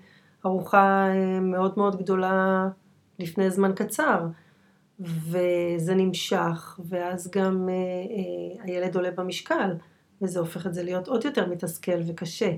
ארוחה 0.47 1.09
אה, 1.09 1.41
מאוד 1.41 1.73
מאוד 1.77 2.03
גדולה 2.03 2.69
לפני 3.19 3.51
זמן 3.51 3.73
קצר, 3.77 4.27
וזה 5.01 5.95
נמשך, 5.95 6.81
ואז 6.89 7.31
גם 7.31 7.69
הילד 8.63 8.97
עולה 8.97 9.11
במשקל, 9.11 9.71
וזה 10.23 10.39
הופך 10.39 10.67
את 10.67 10.75
זה 10.75 10.83
להיות 10.83 11.09
עוד 11.09 11.25
יותר 11.25 11.49
מתסכל 11.49 12.01
וקשה. 12.07 12.51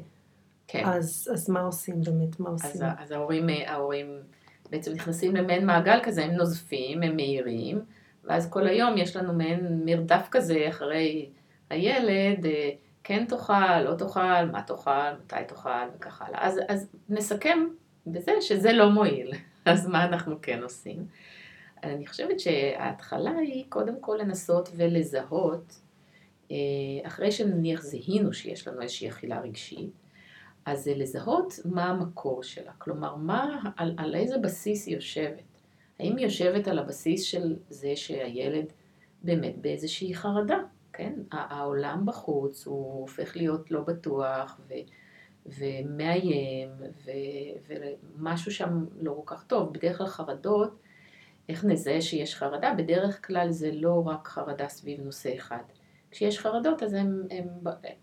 כן. 0.68 0.82
אז, 0.84 1.30
אז 1.32 1.50
מה 1.50 1.60
עושים 1.60 2.00
באמת? 2.00 2.40
מה 2.40 2.50
עושים? 2.50 2.70
אז, 2.70 2.82
אז 2.98 3.12
ההורים, 3.12 3.46
ההורים 3.66 4.06
בעצם 4.70 4.92
נכנסים 4.92 5.36
למעין 5.36 5.66
מעגל 5.66 5.98
כזה, 6.02 6.24
הם 6.24 6.30
נוזפים, 6.30 7.02
הם 7.02 7.16
מהירים, 7.16 7.80
ואז 8.24 8.50
כל 8.50 8.66
היום 8.66 8.96
יש 8.96 9.16
לנו 9.16 9.32
מעין 9.32 9.82
מרדף 9.84 10.28
כזה 10.30 10.66
אחרי 10.68 11.30
הילד, 11.70 12.46
אה, 12.46 12.70
כן 13.04 13.24
תאכל, 13.24 13.80
לא 13.80 13.94
תאכל, 13.94 14.44
מה 14.52 14.62
תאכל, 14.62 14.90
מתי 15.24 15.36
תאכל 15.48 15.88
וכך 15.96 16.22
הלאה. 16.22 16.46
אז, 16.46 16.60
אז 16.68 16.88
נסכם 17.08 17.58
בזה 18.06 18.32
שזה 18.40 18.72
לא 18.72 18.90
מועיל, 18.90 19.32
אז 19.64 19.86
מה 19.86 20.04
אנחנו 20.04 20.36
כן 20.42 20.62
עושים? 20.62 21.06
אני 21.82 22.06
חושבת 22.06 22.40
שההתחלה 22.40 23.30
היא 23.30 23.64
קודם 23.68 24.00
כל 24.00 24.18
לנסות 24.20 24.68
ולזהות, 24.76 25.80
אה, 26.50 26.56
אחרי 27.02 27.32
שנניח 27.32 27.82
זיהינו 27.82 28.32
שיש 28.32 28.68
לנו 28.68 28.82
איזושהי 28.82 29.08
אכילה 29.08 29.40
רגשית, 29.40 29.90
אז 30.64 30.84
זה 30.84 30.94
לזהות 30.94 31.54
מה 31.64 31.84
המקור 31.84 32.42
שלה, 32.42 32.72
כלומר, 32.78 33.16
מה, 33.16 33.70
על, 33.76 33.94
על 33.96 34.14
איזה 34.14 34.38
בסיס 34.38 34.86
היא 34.86 34.94
יושבת. 34.94 35.60
האם 36.00 36.16
היא 36.16 36.26
יושבת 36.26 36.68
על 36.68 36.78
הבסיס 36.78 37.22
של 37.22 37.56
זה 37.68 37.96
שהילד 37.96 38.66
באמת 39.22 39.58
באיזושהי 39.58 40.14
חרדה, 40.14 40.58
כן? 40.96 41.12
העולם 41.30 42.06
בחוץ 42.06 42.66
הוא 42.66 43.00
הופך 43.00 43.36
להיות 43.36 43.70
לא 43.70 43.80
בטוח 43.80 44.60
ו, 44.68 44.74
ומאיים 45.46 46.68
ו, 47.04 47.10
ומשהו 47.68 48.52
שם 48.52 48.84
לא 49.00 49.22
כל 49.24 49.34
כך 49.36 49.44
טוב. 49.44 49.72
בדרך 49.72 49.98
כלל 49.98 50.06
חרדות, 50.06 50.70
איך 51.48 51.64
נזהה 51.64 52.00
שיש 52.00 52.34
חרדה? 52.34 52.74
בדרך 52.76 53.26
כלל 53.26 53.50
זה 53.50 53.70
לא 53.72 54.02
רק 54.06 54.28
חרדה 54.28 54.68
סביב 54.68 55.00
נושא 55.00 55.36
אחד. 55.36 55.62
כשיש 56.10 56.38
חרדות 56.38 56.82
אז 56.82 56.92
הם, 56.92 57.22
הם 57.30 57.48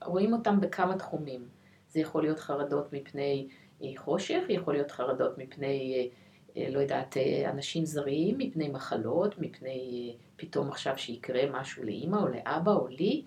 רואים 0.06 0.34
אותם 0.34 0.60
בכמה 0.60 0.98
תחומים. 0.98 1.48
זה 1.90 2.00
יכול 2.00 2.24
להיות 2.24 2.40
חרדות 2.40 2.94
מפני 2.94 3.48
אה, 3.84 3.88
חושך, 3.98 4.42
יכול 4.50 4.74
להיות 4.74 4.92
חרדות 4.92 5.38
מפני, 5.38 5.94
אה, 5.96 6.23
לא 6.56 6.80
יודעת, 6.80 7.18
אנשים 7.50 7.86
זרים, 7.86 8.38
מפני 8.38 8.70
מחלות, 8.70 9.40
מפני 9.40 10.16
פתאום 10.36 10.68
עכשיו 10.68 10.98
שיקרה 10.98 11.42
משהו 11.52 11.84
לאימא 11.84 12.18
או 12.18 12.28
לאבא 12.28 12.72
או 12.72 12.88
לי. 12.88 13.24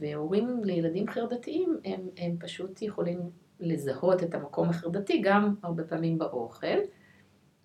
והורים 0.00 0.64
לילדים 0.64 1.08
חרדתיים, 1.08 1.76
הם, 1.84 2.00
הם 2.16 2.36
פשוט 2.40 2.82
יכולים 2.82 3.30
לזהות 3.60 4.22
את 4.22 4.34
המקום 4.34 4.68
החרדתי 4.68 5.20
גם 5.24 5.54
הרבה 5.62 5.84
פעמים 5.84 6.18
באוכל. 6.18 6.76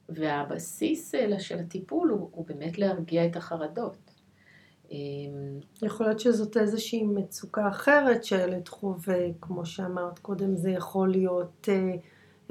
והבסיס 0.09 1.15
של 1.39 1.59
הטיפול 1.59 2.09
הוא, 2.09 2.29
הוא 2.31 2.45
באמת 2.47 2.77
להרגיע 2.77 3.25
את 3.25 3.35
החרדות. 3.35 3.97
אמ, 4.91 5.59
יכול 5.81 6.05
להיות 6.05 6.19
שזאת 6.19 6.57
איזושהי 6.57 7.03
מצוקה 7.03 7.67
אחרת 7.67 8.23
שהילד 8.23 8.67
חווה, 8.67 9.27
כמו 9.41 9.65
שאמרת 9.65 10.19
קודם, 10.19 10.55
זה 10.55 10.71
יכול 10.71 11.11
להיות 11.11 11.69
אה, 11.69 11.93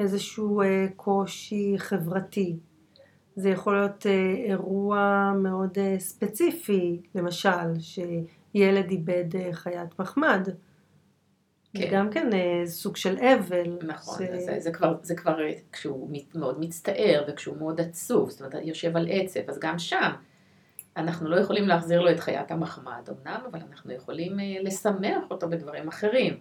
איזשהו 0.01 0.63
אה, 0.63 0.87
קושי 0.97 1.75
חברתי. 1.79 2.57
זה 3.37 3.51
יכול 3.51 3.75
להיות 3.75 4.07
אה, 4.07 4.35
אירוע 4.47 5.33
מאוד 5.37 5.79
ספציפי, 5.99 7.03
למשל, 7.15 7.79
שילד 7.81 8.91
איבד 8.91 9.53
חיית 9.53 9.99
מחמד. 9.99 10.49
כן. 11.75 11.89
גם 11.93 12.11
כן 12.11 12.31
סוג 12.67 12.97
של 12.97 13.19
אבל. 13.19 13.79
נכון, 13.83 14.19
ש... 14.19 14.41
זה, 14.41 14.55
זה, 14.59 14.73
כבר, 14.73 14.95
זה 15.03 15.15
כבר 15.15 15.37
כשהוא 15.73 16.11
מאוד 16.35 16.61
מצטער 16.61 17.25
וכשהוא 17.29 17.57
מאוד 17.57 17.81
עצוב, 17.81 18.31
זאת 18.31 18.41
אומרת, 18.41 18.55
יושב 18.63 18.97
על 18.97 19.07
עצב, 19.11 19.41
אז 19.49 19.59
גם 19.59 19.79
שם 19.79 20.11
אנחנו 20.97 21.29
לא 21.29 21.37
יכולים 21.37 21.69
להחזיר 21.69 22.01
לו 22.01 22.11
את 22.11 22.21
חיית 22.21 22.51
המחמד 22.51 23.09
אמנם, 23.09 23.41
אבל 23.51 23.61
אנחנו 23.71 23.93
יכולים 23.93 24.41
אה, 24.41 24.57
לשמח 24.63 25.31
אותו 25.31 25.49
בדברים 25.49 25.89
אחרים. 25.89 26.39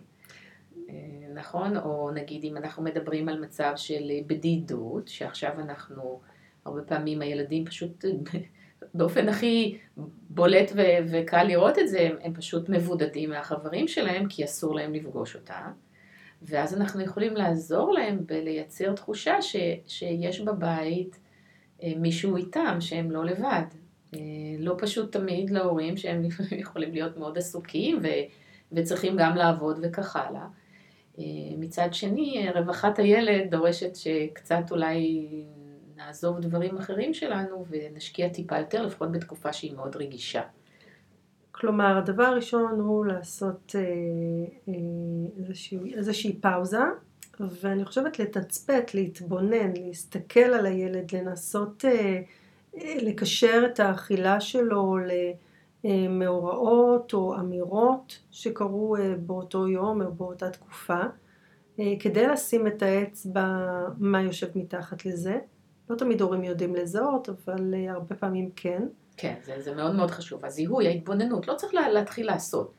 אה, 1.29 1.33
נכון? 1.33 1.77
או 1.77 2.11
נגיד 2.11 2.43
אם 2.43 2.57
אנחנו 2.57 2.83
מדברים 2.83 3.29
על 3.29 3.39
מצב 3.39 3.73
של 3.75 4.11
אה, 4.11 4.19
בדידות, 4.27 5.07
שעכשיו 5.07 5.51
אנחנו, 5.59 6.19
הרבה 6.65 6.81
פעמים 6.81 7.21
הילדים 7.21 7.65
פשוט 7.65 8.05
באופן 8.93 9.29
הכי 9.29 9.77
בולט 10.29 10.71
ו- 10.75 11.11
וקל 11.11 11.43
לראות 11.43 11.79
את 11.79 11.87
זה, 11.87 11.99
הם, 11.99 12.15
הם 12.21 12.33
פשוט 12.33 12.69
מבודדים 12.69 13.29
מהחברים 13.29 13.87
שלהם 13.87 14.25
כי 14.29 14.43
אסור 14.43 14.75
להם 14.75 14.93
לפגוש 14.93 15.35
אותם. 15.35 15.71
ואז 16.41 16.75
אנחנו 16.75 17.01
יכולים 17.01 17.35
לעזור 17.35 17.93
להם 17.93 18.25
בלייצר 18.25 18.93
תחושה 18.93 19.41
ש- 19.41 19.55
שיש 19.87 20.41
בבית 20.41 21.19
מישהו 21.83 22.35
איתם, 22.37 22.77
שהם 22.79 23.11
לא 23.11 23.25
לבד. 23.25 23.63
אה, 24.13 24.19
לא 24.59 24.75
פשוט 24.77 25.11
תמיד 25.11 25.49
להורים 25.49 25.97
שהם 25.97 26.23
לפעמים 26.23 26.59
יכולים 26.65 26.91
להיות 26.93 27.17
מאוד 27.17 27.37
עסוקים 27.37 27.99
ו, 28.03 28.07
וצריכים 28.71 29.15
גם 29.17 29.35
לעבוד 29.35 29.79
וכך 29.81 30.15
הלאה. 30.15 30.47
אה, 31.19 31.25
מצד 31.58 31.89
שני, 31.91 32.47
רווחת 32.55 32.99
הילד 32.99 33.51
דורשת 33.51 33.95
שקצת 33.95 34.71
אולי 34.71 35.27
נעזוב 35.97 36.39
דברים 36.39 36.77
אחרים 36.77 37.13
שלנו 37.13 37.65
ונשקיע 37.69 38.29
טיפה 38.29 38.58
יותר, 38.58 38.86
לפחות 38.86 39.12
בתקופה 39.12 39.53
שהיא 39.53 39.75
מאוד 39.75 39.95
רגישה. 39.95 40.41
כלומר, 41.51 41.97
הדבר 41.97 42.23
הראשון 42.23 42.79
הוא 42.79 43.05
לעשות 43.05 43.75
אה, 43.75 43.82
אה, 44.67 44.73
איזושהי, 45.38 45.77
איזושהי 45.95 46.34
פאוזה, 46.41 46.84
ואני 47.39 47.86
חושבת 47.86 48.19
לתצפת, 48.19 48.93
להתבונן, 48.93 49.73
להסתכל 49.75 50.39
על 50.39 50.65
הילד, 50.65 51.15
לנסות 51.15 51.86
אה, 51.86 52.21
לקשר 53.01 53.63
את 53.65 53.79
האכילה 53.79 54.41
שלו 54.41 54.97
למאורעות 55.83 57.13
או 57.13 57.35
אמירות 57.35 58.19
שקרו 58.31 58.95
אה, 58.95 59.15
באותו 59.19 59.67
יום 59.67 60.01
או 60.01 60.11
באותה 60.11 60.49
תקופה, 60.49 61.01
אה, 61.79 61.93
כדי 61.99 62.27
לשים 62.27 62.67
את 62.67 62.81
האצבע 62.81 63.47
מה 63.97 64.21
יושב 64.21 64.47
מתחת 64.55 65.05
לזה. 65.05 65.37
לא 65.89 65.95
תמיד 65.95 66.21
הורים 66.21 66.43
יודעים 66.43 66.75
לזהות, 66.75 67.29
אבל 67.29 67.73
אה, 67.73 67.91
הרבה 67.91 68.15
פעמים 68.15 68.49
כן. 68.55 68.83
כן, 69.17 69.35
זה, 69.43 69.61
זה 69.61 69.75
מאוד 69.75 69.95
מאוד 69.95 70.11
חשוב. 70.11 70.45
הזיהוי, 70.45 70.87
ההתבוננות, 70.87 71.47
לא 71.47 71.53
צריך 71.53 71.73
לה, 71.73 71.89
להתחיל 71.89 72.25
לעשות. 72.25 72.73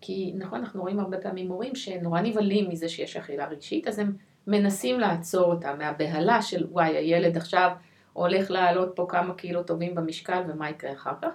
כי 0.00 0.32
נכון, 0.36 0.60
אנחנו 0.60 0.82
רואים 0.82 1.00
הרבה 1.00 1.18
פעמים 1.18 1.48
הורים 1.48 1.74
שנורא 1.74 2.20
נבהלים 2.20 2.70
מזה 2.70 2.88
שיש 2.88 3.16
אכילה 3.16 3.46
רגשית, 3.48 3.88
אז 3.88 3.98
הם 3.98 4.16
מנסים 4.46 5.00
לעצור 5.00 5.44
אותה 5.44 5.74
מהבהלה 5.74 6.42
של 6.42 6.66
וואי, 6.70 6.96
הילד 6.96 7.36
עכשיו 7.36 7.70
הולך 8.12 8.50
לעלות 8.50 8.92
פה 8.94 9.06
כמה 9.08 9.34
קילו 9.34 9.62
טובים 9.62 9.94
במשקל 9.94 10.42
ומה 10.48 10.70
יקרה 10.70 10.92
אחר 10.92 11.12
כך. 11.22 11.28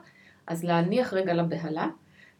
אז 0.47 0.63
להניח 0.63 1.13
רגע 1.13 1.33
לבהלה, 1.33 1.87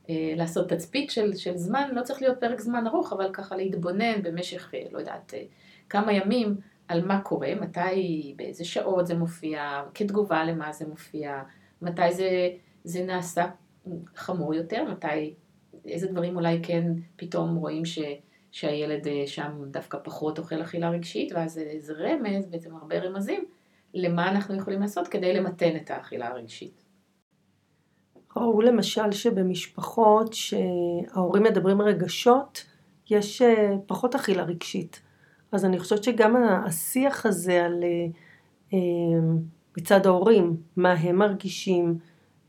אה, 0.09 0.33
לעשות 0.35 0.69
תצפית 0.69 1.11
של, 1.11 1.35
של 1.35 1.57
זמן, 1.57 1.89
לא 1.93 2.01
צריך 2.01 2.21
להיות 2.21 2.39
פרק 2.39 2.61
זמן 2.61 2.87
ארוך, 2.87 3.13
אבל 3.13 3.29
ככה 3.33 3.55
להתבונן 3.55 4.21
במשך, 4.23 4.73
אה, 4.73 4.83
לא 4.91 4.99
יודעת, 4.99 5.33
אה, 5.33 5.43
כמה 5.89 6.13
ימים 6.13 6.55
על 6.87 7.05
מה 7.05 7.21
קורה, 7.21 7.55
מתי, 7.55 8.33
באיזה 8.35 8.65
שעות 8.65 9.07
זה 9.07 9.15
מופיע, 9.15 9.83
כתגובה 9.93 10.43
למה 10.43 10.73
זה 10.73 10.87
מופיע, 10.87 11.43
מתי 11.81 12.11
זה, 12.11 12.49
זה 12.83 13.05
נעשה 13.05 13.45
חמור 14.15 14.53
יותר, 14.53 14.83
מתי, 14.91 15.33
איזה 15.85 16.07
דברים 16.07 16.35
אולי 16.35 16.59
כן 16.63 16.91
פתאום 17.15 17.55
רואים 17.55 17.85
ש, 17.85 17.99
שהילד 18.51 19.07
שם 19.25 19.51
דווקא 19.71 19.97
פחות 20.03 20.39
אוכל 20.39 20.61
אכילה 20.61 20.89
רגשית, 20.89 21.31
ואז 21.35 21.61
זה 21.79 21.93
רמז, 21.93 22.45
בעצם 22.49 22.75
הרבה 22.75 22.99
רמזים, 22.99 23.45
למה 23.93 24.29
אנחנו 24.29 24.55
יכולים 24.55 24.81
לעשות 24.81 25.07
כדי 25.07 25.33
למתן 25.33 25.75
את 25.75 25.91
האכילה 25.91 26.27
הרגשית. 26.27 26.87
ראו 28.38 28.62
למשל 28.62 29.12
שבמשפחות 29.12 30.34
שההורים 30.34 31.43
מדברים 31.43 31.82
רגשות, 31.82 32.65
יש 33.10 33.41
אה, 33.41 33.76
פחות 33.86 34.15
אכילה 34.15 34.43
רגשית. 34.43 35.02
אז 35.52 35.65
אני 35.65 35.80
חושבת 35.80 36.04
שגם 36.04 36.36
השיח 36.65 37.26
הזה 37.26 37.65
על 37.65 37.84
אה, 38.73 38.78
מצד 39.78 40.06
ההורים, 40.06 40.58
מה 40.76 40.91
הם 40.91 41.15
מרגישים, 41.15 41.97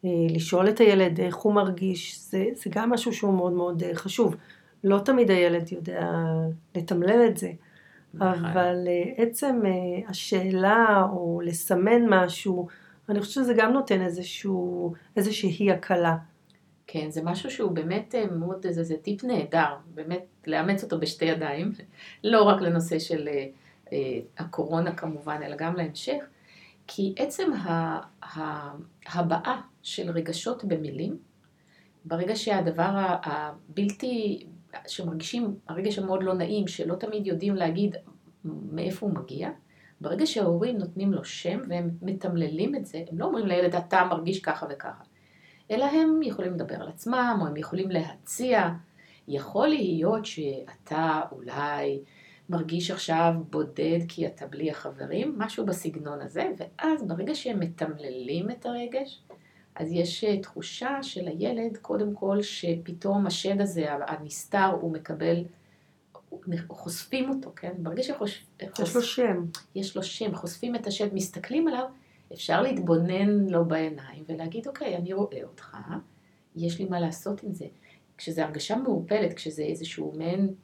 אה, 0.05 0.11
לשאול 0.31 0.69
את 0.69 0.81
הילד 0.81 1.21
איך 1.21 1.37
הוא 1.37 1.55
מרגיש, 1.55 2.19
זה, 2.21 2.45
זה 2.55 2.71
גם 2.71 2.91
משהו 2.91 3.13
שהוא 3.13 3.35
מאוד 3.35 3.53
מאוד 3.53 3.83
חשוב. 3.95 4.37
לא 4.85 4.99
תמיד 4.99 5.31
הילד 5.31 5.73
יודע 5.73 6.11
לתמלל 6.75 7.27
את 7.27 7.37
זה. 7.37 7.53
נכון. 8.15 8.45
אבל 8.45 8.77
אה, 8.89 9.13
עצם 9.17 9.61
אה, 9.67 10.11
השאלה 10.11 11.07
או 11.13 11.41
לסמן 11.45 12.03
משהו, 12.09 12.67
אני 13.09 13.21
חושבת 13.21 13.35
שזה 13.35 13.55
גם 13.57 13.73
נותן 13.73 14.03
איזשהו, 14.03 14.95
איזושהי 15.17 15.73
הקלה. 15.73 16.17
כן, 16.87 17.11
זה 17.11 17.23
משהו 17.25 17.51
שהוא 17.51 17.73
באמת 17.73 18.15
אה, 18.15 18.27
מאוד, 18.27 18.67
זה, 18.71 18.83
זה 18.83 18.97
טיפ 18.97 19.25
נהדר, 19.25 19.77
באמת 19.95 20.25
לאמץ 20.47 20.85
אותו 20.85 21.01
בשתי 21.01 21.25
ידיים, 21.25 21.73
לא 22.25 22.43
רק 22.43 22.61
לנושא 22.61 22.99
של 22.99 23.29
אה, 23.29 23.47
אה, 23.93 24.21
הקורונה 24.39 24.95
כמובן, 24.95 25.41
אלא 25.45 25.57
גם 25.57 25.77
להמשך, 25.77 26.25
כי 26.87 27.15
עצם 27.17 27.51
ההבעה 28.23 29.61
של 29.83 30.11
רגשות 30.11 30.65
במילים, 30.65 31.19
ברגע 32.05 32.37
שהדבר 32.37 32.91
הבלתי, 33.23 34.47
שמרגישים, 34.87 35.55
הרגש 35.69 35.99
המאוד 35.99 36.23
לא 36.23 36.35
נעים, 36.35 36.69
שלא 36.69 36.95
תמיד 36.95 37.27
יודעים 37.27 37.55
להגיד 37.55 37.97
מאיפה 38.45 39.07
הוא 39.07 39.15
מגיע, 39.15 39.51
ברגע 40.01 40.27
שההורים 40.27 40.79
נותנים 40.79 41.13
לו 41.13 41.25
שם 41.25 41.61
והם 41.69 41.91
מתמללים 42.03 42.75
את 42.75 42.87
זה, 42.87 43.05
הם 43.11 43.19
לא 43.19 43.25
אומרים 43.25 43.47
לילד 43.47 43.75
אתה 43.75 44.05
מרגיש 44.05 44.41
ככה 44.41 44.67
וככה, 44.71 45.05
אלא 45.71 45.85
הם 45.85 46.23
יכולים 46.23 46.55
לדבר 46.55 46.75
על 46.75 46.89
עצמם, 46.89 47.39
או 47.41 47.47
הם 47.47 47.57
יכולים 47.57 47.91
להציע. 47.91 48.69
יכול 49.29 49.69
להיות 49.69 50.27
שאתה 50.27 51.21
אולי 51.33 52.01
מרגיש 52.49 52.91
עכשיו 52.91 53.33
בודד 53.51 53.99
כי 54.09 54.27
אתה 54.27 54.47
בלי 54.47 54.71
החברים, 54.71 55.35
משהו 55.39 55.67
בסגנון 55.67 56.21
הזה, 56.21 56.51
ואז 56.57 57.03
ברגע 57.03 57.35
שהם 57.35 57.61
מתמללים 57.61 58.51
את 58.51 58.67
הרגש, 58.67 59.23
אז 59.75 59.93
יש 59.93 60.25
אה, 60.25 60.39
תחושה 60.39 61.03
של 61.03 61.29
הילד, 61.29 61.77
קודם 61.77 62.15
כל, 62.15 62.43
שפתאום 62.43 63.27
השד 63.27 63.61
הזה, 63.61 63.87
הנסתר, 64.09 64.71
הוא 64.81 64.93
מקבל, 64.93 65.45
חושפים 66.69 67.31
אותו, 67.31 67.53
כן? 67.57 67.73
ברגע 67.79 68.03
שחושפים... 68.03 68.69
יש 68.83 68.97
לו 68.97 69.03
שם. 69.03 69.45
יש 69.75 69.97
לו 69.97 70.03
שם, 70.03 70.35
חושפים 70.35 70.77
את 70.77 70.87
השד, 70.87 71.15
מסתכלים 71.15 71.69
עליו, 71.69 71.85
אפשר 72.33 72.63
להתבונן 72.63 73.29
לו 73.49 73.65
בעיניים 73.65 74.25
ולהגיד, 74.29 74.67
אוקיי, 74.67 74.97
אני 74.97 75.13
רואה 75.13 75.43
אותך, 75.43 75.77
יש 76.57 76.79
לי 76.79 76.85
מה 76.85 77.01
לעשות 77.01 77.43
עם 77.43 77.53
זה. 77.53 77.67
כשזו 78.19 78.43
הרגשה 78.43 78.77
מעורפלת, 78.77 79.35
כשזה 79.35 79.63
איזשהו 79.63 80.13
מעין 80.17 80.55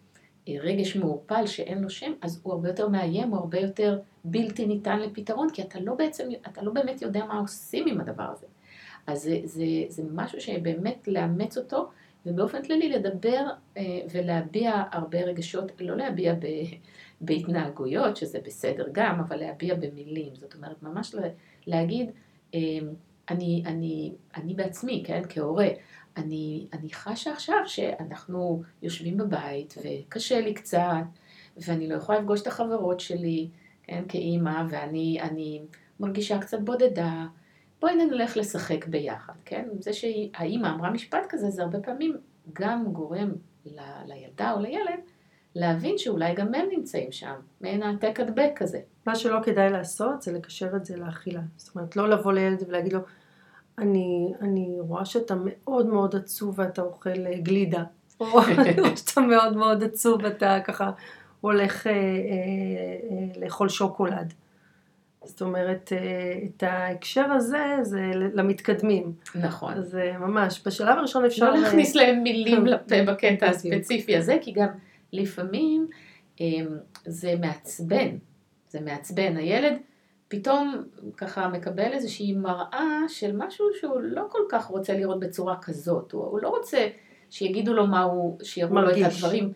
אה, 0.49 0.55
רגש 0.61 0.97
מעורפל 0.97 1.47
שאין 1.47 1.79
לו 1.79 1.91
שם, 1.91 2.13
אז 2.21 2.41
הוא 2.43 2.53
הרבה 2.53 2.69
יותר 2.69 2.89
מאיים, 2.89 3.29
הוא 3.29 3.39
הרבה 3.39 3.59
יותר 3.59 4.01
בלתי 4.25 4.67
ניתן 4.67 5.01
לפתרון, 5.01 5.51
כי 5.51 5.63
אתה 5.63 5.81
לא 5.81 5.95
בעצם, 5.95 6.29
אתה 6.49 6.63
לא 6.63 6.73
באמת 6.73 7.03
יודע 7.03 7.25
מה 7.25 7.39
עושים 7.39 7.89
עם 7.89 8.01
הדבר 8.01 8.23
הזה. 8.33 8.47
אז 9.07 9.23
זה, 9.23 9.41
זה, 9.45 9.65
זה 9.89 10.03
משהו 10.13 10.41
שבאמת 10.41 11.09
לאמץ 11.09 11.59
אותו, 11.59 11.91
ובאופן 12.27 12.63
כללי 12.63 12.89
לדבר 12.89 13.47
אה, 13.77 14.01
ולהביע 14.13 14.83
הרבה 14.93 15.21
רגשות, 15.21 15.73
לא 15.81 15.97
להביע 15.97 16.35
ב, 16.35 16.47
בהתנהגויות, 17.21 18.17
שזה 18.17 18.39
בסדר 18.45 18.87
גם, 18.93 19.21
אבל 19.21 19.37
להביע 19.37 19.75
במילים. 19.75 20.35
זאת 20.35 20.55
אומרת, 20.55 20.83
ממש 20.83 21.15
להגיד, 21.67 22.11
אה, 22.55 22.61
אני, 23.31 23.63
אני, 23.67 24.13
אני 24.37 24.55
בעצמי, 24.55 25.03
כן, 25.07 25.23
כהורה, 25.29 25.69
אני, 26.17 26.67
אני 26.73 26.93
חשה 26.93 27.33
עכשיו 27.33 27.57
שאנחנו 27.67 28.63
יושבים 28.83 29.17
בבית 29.17 29.75
וקשה 29.85 30.41
לי 30.41 30.55
קצת, 30.55 31.05
ואני 31.57 31.89
לא 31.89 31.95
יכולה 31.95 32.19
לפגוש 32.19 32.43
את 32.43 32.47
החברות 32.47 33.01
שלי, 33.01 33.49
כן, 33.83 34.05
כאימא, 34.09 34.63
ואני 34.71 35.63
מרגישה 36.01 36.39
קצת 36.39 36.61
בודדה. 36.61 37.27
בואי 37.85 37.95
נלך 37.97 38.37
לשחק 38.37 38.87
ביחד, 38.87 39.33
כן? 39.45 39.69
זה 39.81 39.93
שהאימא 39.93 40.67
אמרה 40.67 40.91
משפט 40.91 41.27
כזה, 41.29 41.51
זה 41.51 41.63
הרבה 41.63 41.81
פעמים 41.81 42.17
גם 42.53 42.85
גורם 42.93 43.33
ל, 43.67 43.81
לילדה 44.07 44.53
או 44.53 44.61
לילד 44.61 45.01
להבין 45.55 45.99
שאולי 45.99 46.35
גם 46.35 46.55
הם 46.55 46.67
נמצאים 46.77 47.13
שם, 47.13 47.35
מעין 47.61 47.83
העתק 47.83 48.21
הדבק 48.21 48.51
כזה. 48.57 48.81
מה 49.07 49.15
שלא 49.17 49.39
כדאי 49.43 49.71
לעשות 49.71 50.23
זה 50.23 50.33
לקשר 50.33 50.77
את 50.77 50.85
זה 50.85 50.97
לאכילה. 50.97 51.41
זאת 51.57 51.75
אומרת, 51.75 51.97
לא 51.97 52.09
לבוא 52.09 52.33
לילד 52.33 52.65
ולהגיד 52.69 52.93
לו, 52.93 53.01
אני, 53.79 54.33
אני 54.41 54.77
רואה 54.81 55.05
שאתה 55.05 55.35
מאוד 55.45 55.87
מאוד 55.87 56.17
עצוב 56.17 56.59
ואתה 56.59 56.83
אוכל 56.83 57.27
אה, 57.27 57.39
גלידה. 57.39 57.85
או 58.21 58.41
שאתה 58.97 59.21
מאוד 59.21 59.57
מאוד 59.57 59.83
עצוב 59.83 60.21
ואתה 60.23 60.59
ככה 60.65 60.91
הולך 61.41 61.87
אה, 61.87 61.93
אה, 61.93 61.97
אה, 61.97 63.41
לאכול 63.41 63.69
שוקולד. 63.69 64.35
זאת 65.25 65.43
אומרת, 65.43 65.93
אה, 65.93 66.39
את 66.45 66.63
ההקשר 66.63 67.25
הזה 67.25 67.77
זה 67.83 68.11
למתקדמים. 68.15 69.13
נכון. 69.35 69.73
אז 69.75 69.97
אה, 69.97 70.19
ממש, 70.19 70.63
בשלב 70.67 70.99
הראשון 70.99 71.25
אפשר... 71.25 71.51
לא 71.51 71.61
להכניס 71.61 71.95
להם 71.95 72.23
מילים 72.23 72.67
לפה 72.73 73.03
בקטע 73.07 73.47
הספציפי 73.47 74.17
הזה, 74.17 74.37
כי 74.41 74.53
גם 74.53 74.69
לפעמים 75.13 75.87
אמ, 76.41 76.67
זה 77.07 77.35
מעצבן. 77.41 78.17
זה 78.69 78.81
מעצבן. 78.81 79.37
הילד 79.37 79.77
פתאום 80.29 80.85
ככה 81.17 81.49
מקבל 81.49 81.93
איזושהי 81.93 82.33
מראה 82.33 82.91
של 83.09 83.37
משהו 83.37 83.67
שהוא 83.81 84.01
לא 84.01 84.23
כל 84.31 84.43
כך 84.49 84.67
רוצה 84.67 84.93
לראות 84.93 85.21
בצורה 85.21 85.57
כזאת. 85.63 86.13
הוא, 86.13 86.25
הוא 86.25 86.41
לא 86.43 86.49
רוצה 86.49 86.89
שיגידו 87.31 87.75
לו 87.75 87.87
מה 87.87 88.03
הוא, 88.03 88.39
שיראו 88.43 88.75
לו 88.75 88.91
את 88.91 88.97
הדברים. 89.05 89.53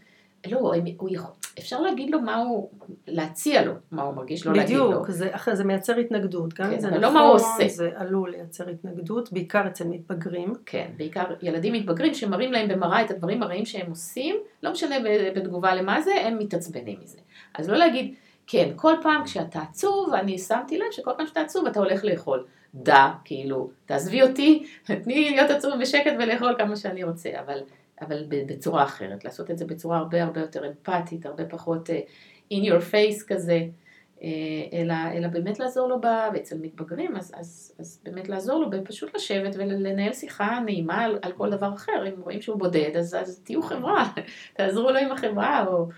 לא, 0.47 0.75
הוא 0.99 1.09
יכול, 1.13 1.31
אפשר 1.59 1.81
להגיד 1.81 2.11
לו 2.11 2.21
מה 2.21 2.37
הוא, 2.37 2.71
להציע 3.07 3.65
לו 3.65 3.73
מה 3.91 4.03
הוא 4.03 4.15
מרגיש, 4.15 4.47
לא 4.47 4.53
להגיד 4.53 4.77
לו. 4.77 4.89
בדיוק, 4.89 5.11
זה, 5.11 5.31
זה 5.53 5.65
מייצר 5.65 5.97
התנגדות, 5.97 6.55
גם 6.55 6.67
אם 6.67 6.73
כן, 6.73 6.81
זה 6.81 6.89
נכון, 6.89 7.01
לא 7.03 7.15
מה 7.15 7.21
הוא 7.21 7.35
עושה. 7.35 7.69
זה 7.69 7.91
עלול 7.97 8.31
לייצר 8.31 8.69
התנגדות, 8.69 9.33
בעיקר 9.33 9.67
אצל 9.67 9.85
מתבגרים. 9.85 10.53
כן, 10.67 10.91
בעיקר 10.97 11.25
ילדים 11.43 11.73
מתבגרים 11.73 12.15
שמראים 12.15 12.53
להם 12.53 12.69
במראה 12.69 13.05
את 13.05 13.11
הדברים 13.11 13.43
הרעים 13.43 13.65
שהם 13.67 13.91
עושים, 13.91 14.37
לא 14.63 14.73
משנה 14.73 14.97
בתגובה 15.37 15.75
למה 15.75 16.01
זה, 16.01 16.15
הם 16.15 16.39
מתעצבנים 16.39 16.99
מזה. 17.03 17.19
אז 17.55 17.71
לא 17.71 17.77
להגיד, 17.77 18.15
כן, 18.47 18.69
כל 18.77 18.95
פעם 19.03 19.25
כשאתה 19.25 19.61
עצוב, 19.71 20.15
אני 20.15 20.39
שמתי 20.39 20.79
לב 20.79 20.87
שכל 20.91 21.11
פעם 21.17 21.27
שאתה 21.27 21.41
עצוב 21.41 21.67
אתה 21.67 21.79
הולך 21.81 22.05
לאכול. 22.05 22.45
דה, 22.75 23.13
כאילו, 23.25 23.71
תעזבי 23.87 24.23
אותי, 24.23 24.67
תני 24.85 25.31
להיות 25.31 25.51
עצוב 25.51 25.73
בשקט 25.81 26.13
ולאכול 26.19 26.55
כמה 26.59 26.77
שאני 26.77 27.05
רוצה, 27.05 27.31
אבל 27.41 27.59
אבל 28.01 28.25
בצורה 28.29 28.85
אחרת, 28.85 29.25
לעשות 29.25 29.51
את 29.51 29.59
זה 29.59 29.65
בצורה 29.65 29.99
הרבה 29.99 30.23
הרבה 30.23 30.41
יותר 30.41 30.67
אמפתית, 30.67 31.27
הרבה 31.27 31.45
פחות 31.45 31.91
uh, 31.91 31.93
in 32.55 32.57
your 32.57 32.93
face 32.93 33.27
כזה, 33.27 33.61
uh, 34.19 34.23
אלא, 34.73 34.95
אלא 35.15 35.29
באמת 35.29 35.59
לעזור 35.59 35.89
לו, 35.89 36.01
ב, 36.01 36.07
ואצל 36.35 36.59
מתבגרים, 36.59 37.17
אז, 37.17 37.33
אז, 37.37 37.75
אז 37.79 38.01
באמת 38.05 38.29
לעזור 38.29 38.61
לו 38.61 38.71
בפשוט 38.71 39.15
לשבת 39.15 39.57
ולנהל 39.57 40.13
שיחה 40.13 40.61
נעימה 40.65 41.05
על, 41.05 41.19
על 41.23 41.33
כל 41.33 41.51
דבר 41.51 41.75
אחר, 41.75 42.07
אם 42.09 42.21
רואים 42.21 42.41
שהוא 42.41 42.59
בודד, 42.59 42.97
אז, 42.97 43.15
אז 43.15 43.41
תהיו 43.45 43.63
חברה, 43.63 44.13
תעזרו 44.57 44.91
לו 44.91 44.99
עם 44.99 45.13
החברה, 45.13 45.67
או, 45.67 45.89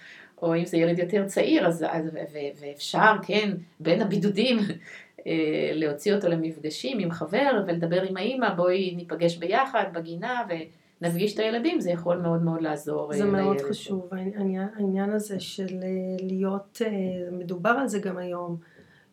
או 0.43 0.57
אם 0.57 0.65
זה 0.65 0.77
ילד 0.77 0.99
יותר 0.99 1.27
צעיר, 1.27 1.67
אז, 1.67 1.85
אז 1.89 2.07
ו, 2.07 2.19
ו, 2.33 2.39
ואפשר, 2.61 3.13
כן, 3.27 3.51
בין 3.81 4.03
הבידודים, 4.03 4.59
אה, 5.27 5.71
להוציא 5.73 6.15
אותו 6.15 6.29
למפגשים 6.29 6.99
עם 6.99 7.11
חבר 7.11 7.63
ולדבר 7.67 8.03
עם 8.03 8.17
האימא, 8.17 8.55
בואי 8.55 8.95
ניפגש 8.97 9.37
ביחד 9.37 9.85
בגינה, 9.93 10.43
ו... 10.49 10.53
נפגיש 11.01 11.35
את 11.35 11.39
הילדים, 11.39 11.81
זה 11.81 11.91
יכול 11.91 12.17
מאוד 12.17 12.43
מאוד 12.43 12.63
לעזור 12.63 13.13
זה 13.13 13.25
לילד. 13.25 13.37
מאוד 13.43 13.61
חשוב, 13.61 14.09
העניין, 14.13 14.69
העניין 14.77 15.11
הזה 15.11 15.41
של 15.41 15.81
אה, 15.83 16.27
להיות, 16.27 16.83
אה, 16.87 17.31
מדובר 17.33 17.71
על 17.71 17.89
זה 17.89 17.99
גם 17.99 18.19
היום, 18.19 18.57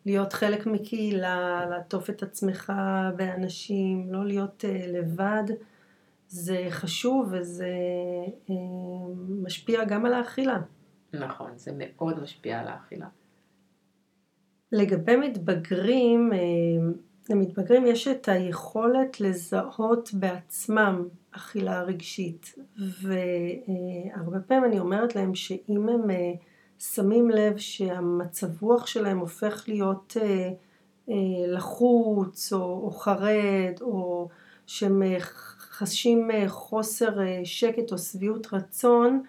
להיות 0.05 0.33
חלק 0.33 0.65
מקהילה, 0.65 1.65
לעטוף 1.69 2.09
את 2.09 2.23
עצמך 2.23 2.73
באנשים, 3.15 4.13
לא 4.13 4.25
להיות 4.25 4.65
אה, 4.67 4.85
לבד, 4.87 5.43
זה 6.27 6.65
חשוב 6.69 7.27
וזה 7.31 7.69
משפיע 9.29 9.85
גם 9.85 10.05
על 10.05 10.13
האכילה. 10.13 10.61
נכון, 11.13 11.51
זה 11.55 11.71
מאוד 11.75 12.23
משפיע 12.23 12.59
על 12.59 12.67
האכילה. 12.67 13.07
לגבי 14.71 15.15
מתבגרים, 15.15 16.31
למתבגרים 17.29 17.85
יש 17.85 18.07
את 18.07 18.27
היכולת 18.27 19.21
לזהות 19.21 20.09
בעצמם 20.13 21.07
אכילה 21.37 21.83
רגשית. 21.83 22.55
והרבה 22.77 24.39
פעמים 24.47 24.65
אני 24.65 24.79
אומרת 24.79 25.15
להם 25.15 25.35
שאם 25.35 25.89
הם 25.89 26.09
אה, 26.09 26.33
שמים 26.79 27.29
לב 27.29 27.57
שהמצב 27.57 28.63
רוח 28.63 28.87
שלהם 28.87 29.17
הופך 29.17 29.63
להיות 29.67 30.17
אה, 30.21 30.51
אה, 31.09 31.15
לחוץ 31.47 32.53
או, 32.53 32.81
או 32.83 32.91
חרד 32.91 33.73
או 33.81 34.27
שהם 34.67 35.03
חשים 35.59 36.29
חוסר 36.47 37.17
שקט 37.43 37.91
או 37.91 37.97
שביעות 37.97 38.53
רצון 38.53 39.23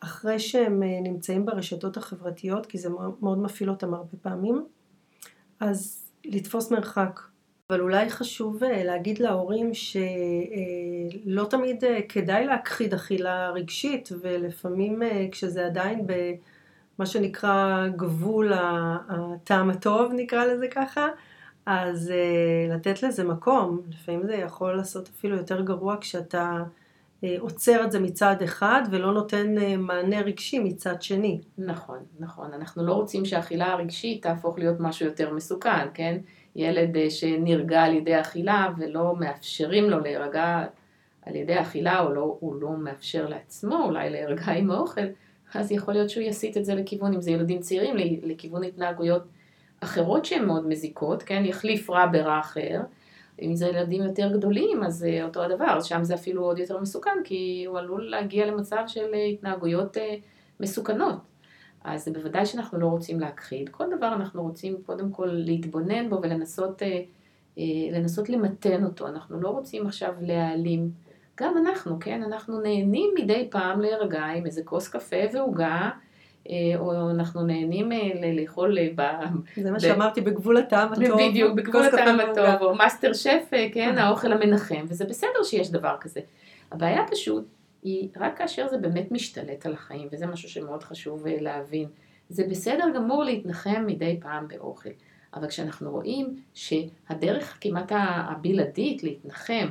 אחרי 0.00 0.38
שהם 0.38 0.82
נמצאים 0.82 1.46
ברשתות 1.46 1.96
החברתיות 1.96 2.66
כי 2.66 2.78
זה 2.78 2.88
מאוד 3.20 3.38
מפעיל 3.38 3.70
אותם 3.70 3.94
הרבה 3.94 4.16
פעמים 4.22 4.64
אז 5.60 6.10
לתפוס 6.24 6.70
מרחק 6.70 7.20
אבל 7.70 7.80
אולי 7.80 8.10
חשוב 8.10 8.64
אה, 8.64 8.84
להגיד 8.84 9.18
להורים 9.18 9.74
שלא 9.74 11.42
אה, 11.42 11.48
תמיד 11.50 11.84
אה, 11.84 12.00
כדאי 12.08 12.46
להכחיד 12.46 12.94
אכילה 12.94 13.50
רגשית 13.50 14.08
ולפעמים 14.20 15.02
כשזה 15.32 15.66
עדיין 15.66 16.06
במה 16.06 17.06
שנקרא 17.06 17.86
גבול 17.96 18.52
הטעם 19.08 19.70
הטוב 19.70 20.12
נקרא 20.12 20.44
לזה 20.44 20.68
ככה 20.68 21.08
אז 21.66 22.12
לתת 22.70 23.02
לזה 23.02 23.24
מקום, 23.24 23.80
לפעמים 23.90 24.26
זה 24.26 24.34
יכול 24.34 24.76
לעשות 24.76 25.08
אפילו 25.08 25.36
יותר 25.36 25.60
גרוע 25.60 25.96
כשאתה 26.00 26.62
עוצר 27.38 27.84
את 27.84 27.92
זה 27.92 28.00
מצד 28.00 28.36
אחד 28.44 28.82
ולא 28.90 29.12
נותן 29.12 29.54
מענה 29.78 30.20
רגשי 30.20 30.58
מצד 30.58 31.02
שני. 31.02 31.40
נכון, 31.58 31.98
נכון. 32.18 32.52
אנחנו 32.52 32.86
לא 32.86 32.92
רוצים 32.92 33.24
שהאכילה 33.24 33.72
הרגשית 33.72 34.22
תהפוך 34.22 34.58
להיות 34.58 34.80
משהו 34.80 35.06
יותר 35.06 35.34
מסוכן, 35.34 35.86
כן? 35.94 36.18
ילד 36.56 36.96
אה, 36.96 37.10
שנרגע 37.10 37.82
על 37.82 37.94
ידי 37.94 38.20
אכילה 38.20 38.68
ולא 38.78 39.16
מאפשרים 39.16 39.90
לו 39.90 40.00
להירגע, 40.00 40.64
על 41.22 41.36
ידי 41.36 41.60
אכילה 41.60 42.00
או 42.00 42.14
לא, 42.14 42.36
הוא 42.40 42.54
לא 42.60 42.70
מאפשר 42.70 43.28
לעצמו 43.28 43.84
אולי 43.84 44.10
להירגע 44.10 44.52
עם 44.52 44.70
האוכל, 44.70 45.06
אז 45.54 45.72
יכול 45.72 45.94
להיות 45.94 46.10
שהוא 46.10 46.24
יסיט 46.24 46.56
את 46.56 46.64
זה 46.64 46.74
לכיוון, 46.74 47.14
אם 47.14 47.20
זה 47.20 47.30
ילדים 47.30 47.60
צעירים, 47.60 47.94
לכיוון 48.22 48.64
התנהגויות 48.64 49.22
אחרות 49.80 50.24
שהן 50.24 50.44
מאוד 50.44 50.68
מזיקות, 50.68 51.22
כן, 51.22 51.42
יחליף 51.44 51.90
רע 51.90 52.06
ברע 52.12 52.40
אחר. 52.40 52.80
אם 53.42 53.54
זה 53.54 53.66
ילדים 53.66 54.02
יותר 54.02 54.36
גדולים, 54.36 54.84
אז 54.84 54.94
זה 54.94 55.20
אותו 55.24 55.42
הדבר, 55.42 55.80
שם 55.80 56.04
זה 56.04 56.14
אפילו 56.14 56.42
עוד 56.42 56.58
יותר 56.58 56.80
מסוכן, 56.80 57.18
כי 57.24 57.64
הוא 57.66 57.78
עלול 57.78 58.10
להגיע 58.10 58.46
למצב 58.46 58.84
של 58.86 59.14
התנהגויות 59.14 59.96
אה, 59.96 60.14
מסוכנות. 60.60 61.16
אז 61.84 62.08
בוודאי 62.12 62.46
שאנחנו 62.46 62.80
לא 62.80 62.86
רוצים 62.86 63.20
להכחיד. 63.20 63.68
כל 63.68 63.84
דבר 63.96 64.14
אנחנו 64.14 64.42
רוצים 64.42 64.76
קודם 64.86 65.10
כל 65.10 65.28
להתבונן 65.30 66.10
בו 66.10 66.18
ולנסות 66.22 66.82
אה, 66.82 67.00
אה, 67.58 67.64
לנסות 67.92 68.28
למתן 68.28 68.84
אותו. 68.84 69.08
אנחנו 69.08 69.40
לא 69.40 69.48
רוצים 69.48 69.86
עכשיו 69.86 70.14
להעלים. 70.20 70.90
גם 71.40 71.54
אנחנו, 71.58 71.96
כן? 72.00 72.22
אנחנו 72.22 72.60
נהנים 72.60 73.10
מדי 73.18 73.48
פעם 73.50 73.80
להירגע 73.80 74.22
עם 74.22 74.46
איזה 74.46 74.62
כוס 74.64 74.88
קפה 74.88 75.16
ועוגה. 75.32 75.90
אה, 76.50 76.54
או 76.76 77.10
אנחנו 77.10 77.42
נהנים 77.42 77.90
לאכול 78.36 78.78
ב... 78.94 79.02
זה 79.56 79.70
מה 79.70 79.80
שאמרתי, 79.80 80.20
בגבול 80.20 80.56
הטעם 80.56 80.92
הטוב. 80.92 81.20
בדיוק, 81.30 81.54
בגבול 81.54 81.82
הטעם 81.82 82.20
הטוב, 82.20 82.62
או 82.68 82.74
מאסטר 82.74 83.12
שף, 83.12 83.50
כן, 83.72 83.98
האוכל 83.98 84.32
המנחם, 84.32 84.84
וזה 84.88 85.04
בסדר 85.04 85.42
שיש 85.42 85.70
דבר 85.70 85.96
כזה. 86.00 86.20
הבעיה 86.72 87.02
פשוט 87.10 87.44
היא 87.84 88.08
רק 88.16 88.38
כאשר 88.38 88.68
זה 88.68 88.78
באמת 88.78 89.12
משתלט 89.12 89.66
על 89.66 89.72
החיים, 89.72 90.08
וזה 90.12 90.26
משהו 90.26 90.48
שמאוד 90.48 90.82
חשוב 90.82 91.26
להבין. 91.26 91.88
זה 92.28 92.46
בסדר 92.50 92.84
גמור 92.94 93.24
להתנחם 93.24 93.84
מדי 93.86 94.18
פעם 94.20 94.48
באוכל, 94.48 94.90
אבל 95.34 95.48
כשאנחנו 95.48 95.90
רואים 95.90 96.42
שהדרך 96.54 97.58
כמעט 97.60 97.92
הבלעדית 98.28 99.02
להתנחם, 99.02 99.70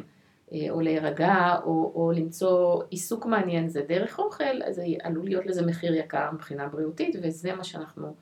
אה, 0.53 0.69
או 0.69 0.81
להירגע, 0.81 1.55
או, 1.63 1.91
או 1.95 2.11
למצוא 2.15 2.83
עיסוק 2.89 3.25
מעניין, 3.25 3.69
זה 3.69 3.81
דרך 3.87 4.19
אוכל, 4.19 4.63
אז 4.65 4.81
עלול 5.03 5.25
להיות 5.25 5.45
לזה 5.45 5.65
מחיר 5.65 5.95
יקר 5.95 6.31
מבחינה 6.33 6.67
בריאותית, 6.67 7.15
וזה 7.21 7.55
מה 7.55 7.63
שאנחנו 7.63 8.13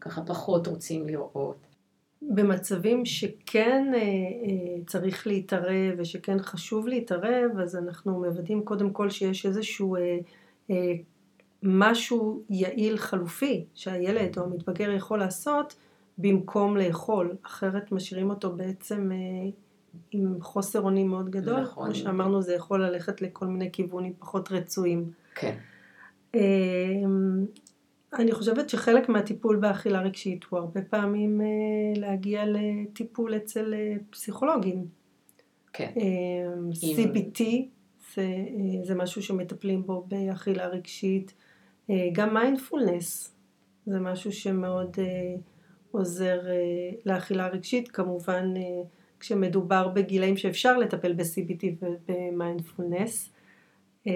ככה 0.00 0.22
פחות 0.26 0.66
רוצים 0.66 1.06
לראות. 1.06 1.67
במצבים 2.22 3.04
שכן 3.04 3.92
אה, 3.94 4.00
אה, 4.00 4.84
צריך 4.86 5.26
להתערב 5.26 5.94
ושכן 5.98 6.38
חשוב 6.38 6.88
להתערב, 6.88 7.58
אז 7.62 7.76
אנחנו 7.76 8.20
מוודאים 8.20 8.64
קודם 8.64 8.90
כל 8.90 9.10
שיש 9.10 9.46
איזשהו 9.46 9.96
משהו 11.62 12.42
יעיל 12.50 12.96
חלופי 12.96 13.64
שהילד 13.74 14.38
או 14.38 14.44
המתבגר 14.44 14.90
יכול 14.90 15.18
לעשות 15.18 15.74
במקום 16.18 16.76
לאכול, 16.76 17.36
אחרת 17.42 17.92
משאירים 17.92 18.30
אותו 18.30 18.56
בעצם 18.56 19.10
עם 20.10 20.40
חוסר 20.40 20.80
אונים 20.80 21.08
מאוד 21.08 21.30
גדול. 21.30 21.60
נכון. 21.60 21.84
כמו 21.84 21.94
שאמרנו, 21.94 22.42
זה 22.42 22.54
יכול 22.54 22.84
ללכת 22.84 23.22
לכל 23.22 23.46
מיני 23.46 23.72
כיוונים 23.72 24.12
פחות 24.18 24.52
רצויים. 24.52 25.10
כן. 25.34 25.56
אמ, 26.34 27.46
אני 28.12 28.32
חושבת 28.32 28.70
שחלק 28.70 29.08
מהטיפול 29.08 29.56
באכילה 29.56 30.00
רגשית 30.00 30.44
הוא 30.44 30.58
הרבה 30.58 30.82
פעמים 30.82 31.40
אה, 31.40 31.46
להגיע 32.00 32.44
לטיפול 32.46 33.36
אצל 33.36 33.74
אה, 33.74 33.96
פסיכולוגים. 34.10 34.86
כן. 35.72 35.92
אמ, 35.96 36.70
CBT 36.72 37.42
זה, 38.14 38.22
אה, 38.22 38.84
זה 38.84 38.94
משהו 38.94 39.22
שמטפלים 39.22 39.86
בו 39.86 40.06
באכילה 40.08 40.66
רגשית. 40.66 41.34
גם 42.12 42.34
מיינדפולנס 42.34 43.34
זה 43.86 44.00
משהו 44.00 44.32
שמאוד 44.32 44.96
עוזר 45.90 46.40
לאכילה 47.06 47.48
רגשית. 47.48 47.88
כמובן 47.88 48.54
כשמדובר 49.20 49.88
בגילאים 49.88 50.36
שאפשר 50.36 50.78
לטפל 50.78 51.12
ב-CBT 51.12 51.64
ובמיינדפולנס. 51.80 53.30
אה, 54.08 54.12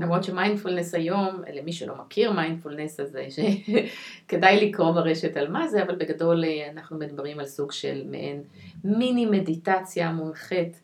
למרות 0.00 0.24
שמיינדפולנס 0.24 0.94
היום, 0.94 1.42
למי 1.54 1.72
שלא 1.72 1.94
מכיר 2.04 2.32
מיינדפולנס 2.32 3.00
הזה, 3.00 3.26
שכדאי 3.30 4.56
לקרוא 4.68 4.92
ברשת 4.92 5.36
על 5.36 5.48
מה 5.48 5.68
זה, 5.68 5.82
אבל 5.82 5.94
בגדול 5.94 6.44
אה, 6.44 6.70
אנחנו 6.70 6.98
מדברים 6.98 7.38
על 7.38 7.46
סוג 7.46 7.72
של 7.72 8.02
מעין 8.10 8.42
מיני 8.84 9.26
מדיטציה 9.26 10.12
מונחית 10.12 10.80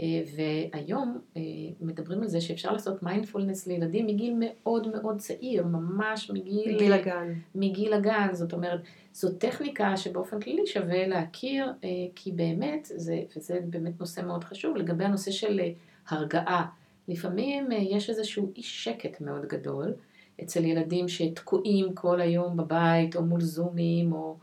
אה, 0.00 0.22
והיום 0.36 1.18
אה, 1.36 1.42
מדברים 1.80 2.22
על 2.22 2.28
זה 2.28 2.40
שאפשר 2.40 2.72
לעשות 2.72 3.02
מיינדפולנס 3.02 3.66
לילדים 3.66 4.06
מגיל 4.06 4.34
מאוד 4.38 4.88
מאוד 4.88 5.18
צעיר, 5.18 5.66
ממש 5.66 6.30
מגיל... 6.30 6.74
מגיל 6.74 6.92
הגן. 6.92 7.32
מגיל 7.54 7.92
הגן, 7.92 8.28
זאת 8.32 8.52
אומרת, 8.52 8.80
זו 9.12 9.32
טכניקה 9.32 9.96
שבאופן 9.96 10.40
כללי 10.40 10.66
שווה 10.66 11.06
להכיר, 11.06 11.72
אה, 11.84 11.88
כי 12.14 12.32
באמת, 12.32 12.90
זה, 12.94 13.22
וזה 13.36 13.58
באמת 13.64 14.00
נושא 14.00 14.20
מאוד 14.20 14.44
חשוב, 14.44 14.76
לגבי 14.76 15.04
הנושא 15.04 15.30
של 15.30 15.60
הרגעה. 16.08 16.66
לפעמים 17.08 17.68
יש 17.72 18.10
איזשהו 18.10 18.52
אי 18.56 18.62
שקט 18.62 19.20
מאוד 19.20 19.46
גדול 19.46 19.94
אצל 20.42 20.64
ילדים 20.64 21.08
שתקועים 21.08 21.94
כל 21.94 22.20
היום 22.20 22.56
בבית, 22.56 23.16
או 23.16 23.22
מול 23.24 23.40
זומים, 23.40 24.12
או... 24.12 24.36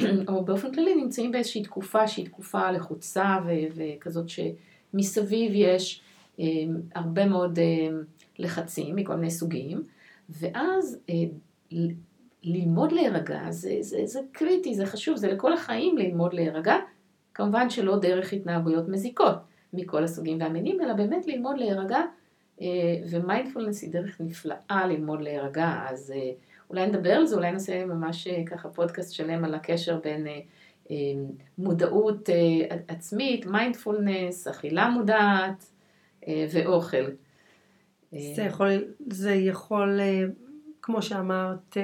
או 0.28 0.44
באופן 0.44 0.72
כללי 0.72 0.94
נמצאים 0.94 1.32
באיזושהי 1.32 1.62
תקופה 1.62 2.08
שהיא 2.08 2.26
תקופה 2.26 2.70
לחוצה 2.70 3.38
וכזאת 3.74 4.28
ש... 4.28 4.40
מסביב 4.94 5.52
יש 5.54 6.00
אה, 6.40 6.44
הרבה 6.94 7.26
מאוד 7.26 7.58
אה, 7.58 7.88
לחצים 8.38 8.96
מכל 8.96 9.14
מיני 9.14 9.30
סוגים, 9.30 9.82
ואז 10.30 10.98
אה, 11.10 11.14
ללמוד 12.42 12.92
להירגע 12.92 13.50
זה, 13.50 13.76
זה, 13.80 14.00
זה 14.04 14.20
קריטי, 14.32 14.74
זה 14.74 14.86
חשוב, 14.86 15.16
זה 15.16 15.32
לכל 15.32 15.52
החיים 15.52 15.98
ללמוד 15.98 16.34
להירגע, 16.34 16.76
כמובן 17.34 17.70
שלא 17.70 17.98
דרך 17.98 18.32
התנהגויות 18.32 18.88
מזיקות 18.88 19.36
מכל 19.72 20.04
הסוגים 20.04 20.40
והמינים, 20.40 20.80
אלא 20.80 20.92
באמת 20.92 21.26
ללמוד 21.26 21.58
להירגע, 21.58 21.98
ומיינדפולנס 23.10 23.82
היא 23.82 23.92
דרך 23.92 24.20
נפלאה 24.20 24.86
ללמוד 24.86 25.22
להירגע, 25.22 25.84
אז 25.88 26.14
אולי 26.70 26.86
נדבר 26.86 27.10
על 27.10 27.26
זה, 27.26 27.36
אולי 27.36 27.52
נעשה 27.52 27.84
ממש 27.84 28.28
ככה 28.46 28.68
פודקאסט 28.68 29.12
שלם 29.12 29.44
על 29.44 29.54
הקשר 29.54 30.00
בין 30.04 30.26
מודעות 31.58 32.30
אה, 32.30 32.76
עצמית, 32.88 33.46
מיינדפולנס, 33.46 34.48
אכילה 34.48 34.88
מודעת 34.88 35.70
אה, 36.28 36.46
ואוכל. 36.52 37.04
זה 38.12 38.42
יכול, 38.42 38.84
זה 39.10 39.34
יכול, 39.34 40.00
אה, 40.00 40.24
כמו 40.82 41.02
שאמרת, 41.02 41.76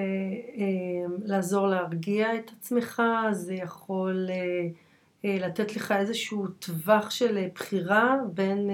לעזור 1.24 1.66
להרגיע 1.66 2.34
את 2.34 2.50
עצמך, 2.58 3.02
זה 3.32 3.54
יכול 3.54 4.28
לתת 5.24 5.76
לך 5.76 5.92
איזשהו 5.92 6.46
טווח 6.46 7.10
של 7.10 7.46
בחירה 7.54 8.16
בין 8.34 8.70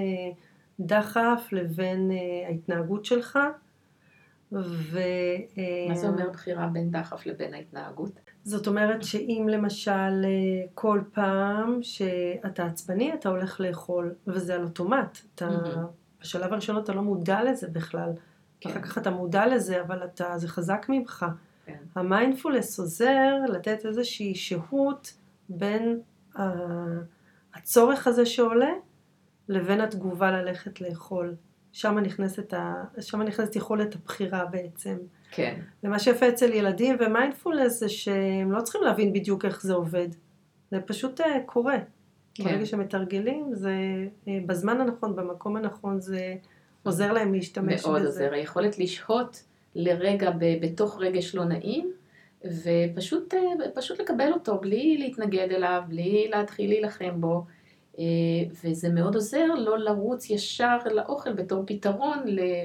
דחף 0.79 1.47
לבין 1.51 2.11
ההתנהגות 2.47 3.05
שלך. 3.05 3.39
ו... 4.51 4.99
מה 5.89 5.95
זה 5.95 6.07
אומר 6.07 6.29
בחירה 6.29 6.67
בין 6.67 6.91
דחף 6.91 7.25
לבין 7.25 7.53
ההתנהגות? 7.53 8.11
זאת 8.43 8.67
אומרת 8.67 9.03
שאם 9.03 9.47
למשל 9.49 9.91
אה, 10.25 10.29
כל 10.73 11.01
פעם 11.13 11.79
שאתה 11.81 12.65
עצבני 12.65 13.13
אתה 13.13 13.29
הולך 13.29 13.59
לאכול, 13.59 14.13
וזה 14.27 14.55
על 14.55 14.63
אוטומט, 14.63 15.17
אתה, 15.35 15.47
mm-hmm. 15.47 16.21
בשלב 16.21 16.53
הראשון 16.53 16.77
אתה 16.77 16.93
לא 16.93 17.01
מודע 17.01 17.43
לזה 17.43 17.67
בכלל, 17.67 18.09
כן. 18.59 18.69
אחר 18.69 18.81
כך 18.81 18.97
אתה 18.97 19.11
מודע 19.11 19.47
לזה, 19.47 19.81
אבל 19.81 20.03
אתה, 20.03 20.37
זה 20.37 20.47
חזק 20.47 20.85
ממך. 20.89 21.25
כן. 21.65 21.77
המיינדפולנס 21.95 22.79
עוזר 22.79 23.35
לתת 23.49 23.85
איזושהי 23.85 24.35
שהות 24.35 25.13
בין 25.49 25.99
הצורך 27.53 28.07
הזה 28.07 28.25
שעולה 28.25 28.71
לבין 29.49 29.81
התגובה 29.81 30.31
ללכת 30.31 30.81
לאכול. 30.81 31.35
שם 31.73 31.99
נכנסת, 31.99 32.53
ה... 32.53 32.83
שם 32.99 33.21
נכנסת 33.21 33.55
יכולת 33.55 33.95
הבחירה 33.95 34.45
בעצם. 34.45 34.97
כן. 35.31 35.59
ומה 35.83 35.99
שיפה 35.99 36.29
אצל 36.29 36.53
ילדים 36.53 36.97
ומיינדפולנס 36.99 37.79
זה 37.79 37.89
שהם 37.89 38.51
לא 38.51 38.61
צריכים 38.61 38.81
להבין 38.81 39.13
בדיוק 39.13 39.45
איך 39.45 39.61
זה 39.61 39.73
עובד. 39.73 40.07
זה 40.71 40.79
פשוט 40.85 41.19
uh, 41.19 41.23
קורה. 41.45 41.77
כן. 42.33 42.43
ברגע 42.43 42.65
שמתרגלים, 42.65 43.53
זה 43.53 43.73
uh, 44.25 44.29
בזמן 44.45 44.81
הנכון, 44.81 45.15
במקום 45.15 45.55
הנכון, 45.55 45.99
זה 45.99 46.35
עוזר 46.83 47.11
להם 47.13 47.33
להשתמש 47.33 47.85
מאוד 47.85 47.95
בזה. 47.95 47.99
מאוד 47.99 48.05
עוזר. 48.05 48.33
היכולת 48.33 48.79
לשהות 48.79 49.43
לרגע 49.75 50.31
ב- 50.31 50.65
בתוך 50.65 50.97
רגש 51.01 51.35
לא 51.35 51.45
נעים, 51.45 51.91
ופשוט 52.45 53.33
uh, 53.33 54.01
לקבל 54.01 54.33
אותו 54.33 54.57
בלי 54.57 54.97
להתנגד 54.97 55.47
אליו, 55.51 55.83
בלי 55.87 56.27
להתחיל 56.29 56.69
להילחם 56.69 57.21
בו. 57.21 57.45
אה, 57.99 58.03
וזה 58.63 58.89
מאוד 58.89 59.15
עוזר 59.15 59.45
לא 59.57 59.79
לרוץ 59.79 60.29
ישר 60.29 60.77
לאוכל 60.91 61.33
בתור 61.33 61.63
פתרון 61.67 62.19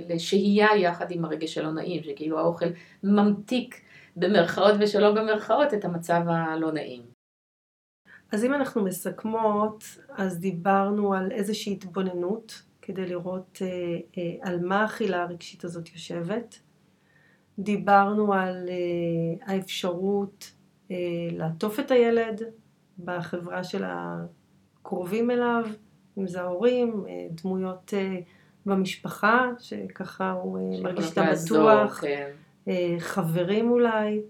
לשהייה 0.08 0.68
יחד 0.76 1.10
עם 1.10 1.24
הרגש 1.24 1.54
שלא 1.54 1.72
נעים, 1.72 2.02
שכאילו 2.02 2.38
האוכל 2.38 2.66
ממתיק 3.02 3.80
במרכאות 4.16 4.74
ושלא 4.80 5.12
במרכאות 5.12 5.74
את 5.74 5.84
המצב 5.84 6.22
הלא 6.28 6.72
נעים. 6.72 7.02
אז 8.32 8.44
אם 8.44 8.54
אנחנו 8.54 8.84
מסכמות, 8.84 9.84
אז 10.10 10.40
דיברנו 10.40 11.14
על 11.14 11.32
איזושהי 11.32 11.72
התבוננות 11.72 12.62
כדי 12.82 13.06
לראות 13.06 13.58
אה, 13.62 13.66
אה, 14.18 14.48
על 14.50 14.60
מה 14.60 14.82
האכילה 14.82 15.22
הרגשית 15.22 15.64
הזאת 15.64 15.92
יושבת. 15.92 16.58
דיברנו 17.58 18.34
על 18.34 18.68
אה, 18.68 18.74
האפשרות 19.54 20.52
אה, 20.90 20.96
לעטוף 21.32 21.80
את 21.80 21.90
הילד 21.90 22.42
בחברה 23.04 23.64
של 23.64 23.84
ה... 23.84 24.24
קרובים 24.82 25.30
אליו, 25.30 25.64
אם 26.18 26.26
זה 26.26 26.40
ההורים, 26.40 27.04
אה, 27.08 27.12
דמויות 27.42 27.94
במשפחה, 28.66 29.50
שככה 29.58 30.30
הוא 30.32 30.82
מרגיש 30.82 31.12
את 31.12 31.18
הבטוח, 31.18 32.00
כן. 32.00 32.30
חברים 32.98 33.70
אולי, 33.70 34.20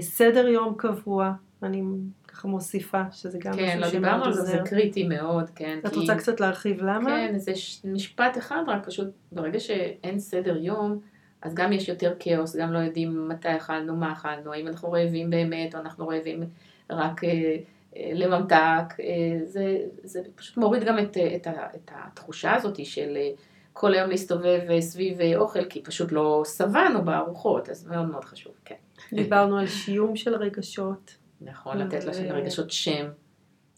סדר 0.00 0.48
יום 0.48 0.74
קבוע, 0.78 1.32
אני 1.62 1.82
ככה 2.28 2.48
מוסיפה 2.48 3.02
שזה 3.10 3.38
גם 3.38 3.52
כן, 3.52 3.78
לא 3.80 3.86
משהו 3.86 3.98
דיברנו 4.00 4.24
שמאוד 4.24 4.26
על 4.26 4.32
זה, 4.34 4.42
זה 4.42 4.52
עוזר. 4.60 4.64
קריטי 4.70 5.08
מאוד, 5.08 5.50
כן. 5.54 5.78
את 5.86 5.92
כי- 5.92 6.00
רוצה 6.00 6.14
קצת 6.14 6.40
להרחיב 6.40 6.82
למה? 6.82 7.10
כן, 7.10 7.38
זה 7.38 7.54
ש- 7.54 7.80
משפט 7.84 8.38
אחד, 8.38 8.62
רק 8.66 8.86
פשוט 8.86 9.08
ברגע 9.32 9.60
שאין 9.60 10.18
סדר 10.18 10.56
יום, 10.56 11.00
אז 11.42 11.54
גם 11.54 11.72
יש 11.72 11.88
יותר 11.88 12.14
כאוס, 12.18 12.56
גם 12.56 12.72
לא 12.72 12.78
יודעים 12.78 13.28
מתי 13.28 13.56
אכלנו, 13.56 13.96
מה 13.96 14.12
אכלנו, 14.12 14.52
האם 14.52 14.68
אנחנו 14.68 14.92
רעבים 14.92 15.30
באמת, 15.30 15.74
או 15.74 15.80
אנחנו 15.80 16.08
רעבים 16.08 16.42
רק 16.90 17.24
אה, 17.24 17.56
אה, 17.96 18.10
לממתק. 18.14 19.00
אה, 19.00 19.38
זה, 19.44 19.78
זה 20.02 20.20
פשוט 20.34 20.56
מוריד 20.56 20.84
גם 20.84 20.98
את, 20.98 21.16
אה, 21.16 21.36
את, 21.36 21.46
את 21.74 21.90
התחושה 21.94 22.54
הזאת 22.54 22.86
של 22.86 23.16
אה, 23.16 23.30
כל 23.72 23.94
היום 23.94 24.10
להסתובב 24.10 24.60
אה, 24.70 24.80
סביב 24.80 25.18
אוכל, 25.36 25.64
כי 25.64 25.82
פשוט 25.82 26.12
לא 26.12 26.42
שבענו 26.56 27.04
בארוחות, 27.04 27.68
אז 27.68 27.86
מאוד 27.86 28.06
מאוד 28.06 28.24
חשוב, 28.24 28.52
כן. 28.64 28.74
דיברנו 29.12 29.58
על 29.58 29.66
שיום 29.66 30.16
של 30.16 30.34
רגשות 30.34 31.16
נכון, 31.40 31.78
לתת 31.78 32.04
לרגשות 32.04 32.70
שם, 32.70 33.06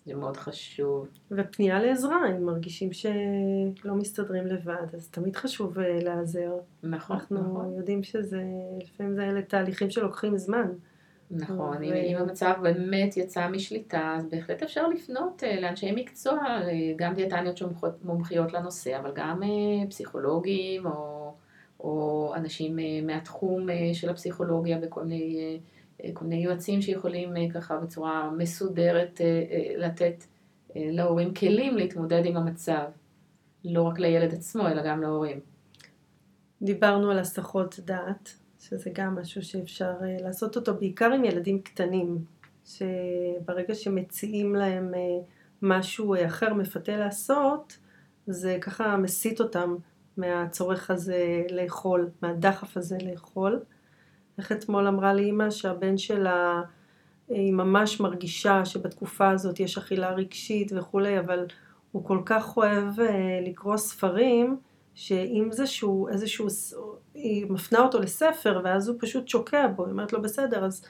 זה 0.07 0.15
מאוד 0.15 0.37
חשוב. 0.37 1.09
ופנייה 1.31 1.83
לעזרה, 1.83 2.31
אם 2.31 2.45
מרגישים 2.45 2.93
שלא 2.93 3.95
מסתדרים 3.95 4.47
לבד, 4.47 4.95
אז 4.95 5.09
תמיד 5.09 5.37
חשוב 5.37 5.79
אה, 5.79 5.99
להיעזר. 6.03 6.53
נכון, 6.83 7.17
אנחנו 7.17 7.41
נכון. 7.41 7.75
יודעים 7.77 8.03
שזה, 8.03 8.43
לפעמים 8.83 9.15
זה 9.15 9.23
אלה 9.23 9.43
תהליכים 9.43 9.91
שלוקחים 9.91 10.39
זמן. 10.39 10.73
נכון, 11.31 11.77
ו- 11.77 11.83
אם, 11.83 11.93
אם 11.93 12.17
המצב 12.17 12.55
באמת 12.63 13.17
יצא 13.17 13.49
משליטה, 13.49 14.15
אז 14.19 14.27
בהחלט 14.31 14.63
אפשר 14.63 14.89
לפנות 14.89 15.45
אה, 15.45 15.61
לאנשי 15.61 15.93
מקצוע, 15.93 16.39
אה, 16.45 16.71
גם 16.97 17.15
דיאטניות 17.15 17.57
שמומחיות 17.57 18.05
מומחיות 18.05 18.53
לנושא, 18.53 18.99
אבל 18.99 19.13
גם 19.15 19.41
פסיכולוגים 19.89 20.87
או, 20.87 21.33
או 21.81 22.33
אנשים 22.37 22.79
מהתחום 23.07 23.67
של 23.93 24.09
הפסיכולוגיה 24.09 24.79
וכל 24.83 25.05
מיני, 25.05 25.61
כל 26.13 26.25
מיני 26.25 26.45
יועצים 26.45 26.83
שיכולים 26.83 27.37
אה, 27.37 27.51
ככה 27.55 27.77
בצורה 27.77 28.31
מסודרת 28.31 29.21
אה, 29.21 29.27
אה, 29.27 29.87
לתת 29.87 30.25
להורים 30.77 31.35
כלים 31.35 31.77
להתמודד 31.77 32.23
עם 32.25 32.37
המצב, 32.37 32.85
לא 33.65 33.83
רק 33.83 33.99
לילד 33.99 34.35
עצמו, 34.35 34.69
אלא 34.69 34.83
גם 34.83 35.03
להורים. 35.03 35.41
דיברנו 36.63 37.11
על 37.11 37.19
הסחות 37.19 37.81
דעת, 37.85 38.35
שזה 38.59 38.91
גם 38.95 39.15
משהו 39.15 39.43
שאפשר 39.43 39.93
לעשות 40.21 40.57
אותו 40.57 40.75
בעיקר 40.75 41.13
עם 41.13 41.25
ילדים 41.25 41.63
קטנים, 41.63 42.25
שברגע 42.65 43.75
שמציעים 43.75 44.55
להם 44.55 44.93
משהו 45.63 46.15
אחר 46.27 46.55
מפתה 46.55 46.97
לעשות, 46.97 47.79
זה 48.27 48.59
ככה 48.61 48.97
מסיט 48.97 49.41
אותם 49.41 49.77
מהצורך 50.17 50.91
הזה 50.91 51.43
לאכול, 51.51 52.11
מהדחף 52.23 52.77
הזה 52.77 52.99
לאכול. 53.03 53.61
איך 54.39 54.53
אתמול 54.53 54.87
אמרה 54.87 55.15
לי 55.15 55.25
אימא 55.25 55.51
שהבן 55.51 55.99
שלה, 55.99 56.63
היא 57.29 57.53
ממש 57.53 58.01
מרגישה 58.01 58.65
שבתקופה 58.65 59.31
הזאת 59.31 59.61
יש 59.61 59.79
אכילה 59.79 60.11
רגשית 60.11 60.73
וכולי, 60.77 61.19
אבל 61.19 61.47
הוא 61.93 62.05
כל 62.05 62.23
כך 62.27 62.57
אוהב 62.57 63.01
אה, 63.01 63.41
לקרוא 63.47 63.77
ספרים, 63.77 64.57
שאם 64.95 65.49
זה 65.51 65.67
שהוא 65.67 66.09
איזשהו, 66.09 66.47
היא 67.15 67.47
מפנה 67.51 67.79
אותו 67.79 68.01
לספר 68.01 68.61
ואז 68.65 68.89
הוא 68.89 68.97
פשוט 69.01 69.29
שוקע 69.29 69.67
בו, 69.67 69.85
היא 69.85 69.93
אומרת 69.93 70.13
לו 70.13 70.23
בסדר 70.23 70.65
אז 70.65 70.85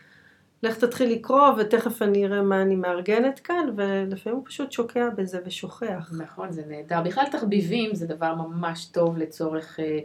לך 0.63 0.77
תתחיל 0.77 1.13
לקרוא 1.13 1.49
ותכף 1.59 2.03
אני 2.03 2.27
אראה 2.27 2.43
מה 2.43 2.63
אני 2.63 2.77
מארגנת 2.77 3.41
כאן 3.41 3.71
ולפעמים 3.77 4.39
הוא 4.39 4.47
פשוט 4.47 4.73
שוקע 4.73 5.09
בזה 5.17 5.39
ושוכח. 5.47 6.13
נכון, 6.19 6.53
זה 6.53 6.63
נהדר. 6.69 7.03
בכלל 7.03 7.25
תחביבים 7.33 7.95
זה 7.95 8.07
דבר 8.07 8.35
ממש 8.35 8.85
טוב 8.85 9.19
לצורך 9.19 9.81
אה, 9.81 9.99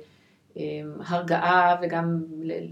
הרגעה 1.00 1.76
וגם 1.82 2.24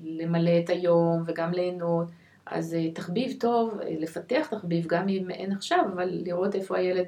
למלא 0.03 0.51
את 0.63 0.69
היום 0.69 1.23
וגם 1.27 1.51
ליהנות. 1.51 2.07
אז 2.51 2.73
אה, 2.73 2.91
תחביב 2.91 3.33
טוב, 3.39 3.79
אה, 3.79 3.95
לפתח 3.99 4.47
תחביב 4.49 4.85
גם 4.87 5.09
אם 5.09 5.29
אין 5.29 5.51
עכשיו, 5.51 5.85
אבל 5.93 6.09
לראות 6.11 6.55
איפה 6.55 6.77
הילד, 6.77 7.05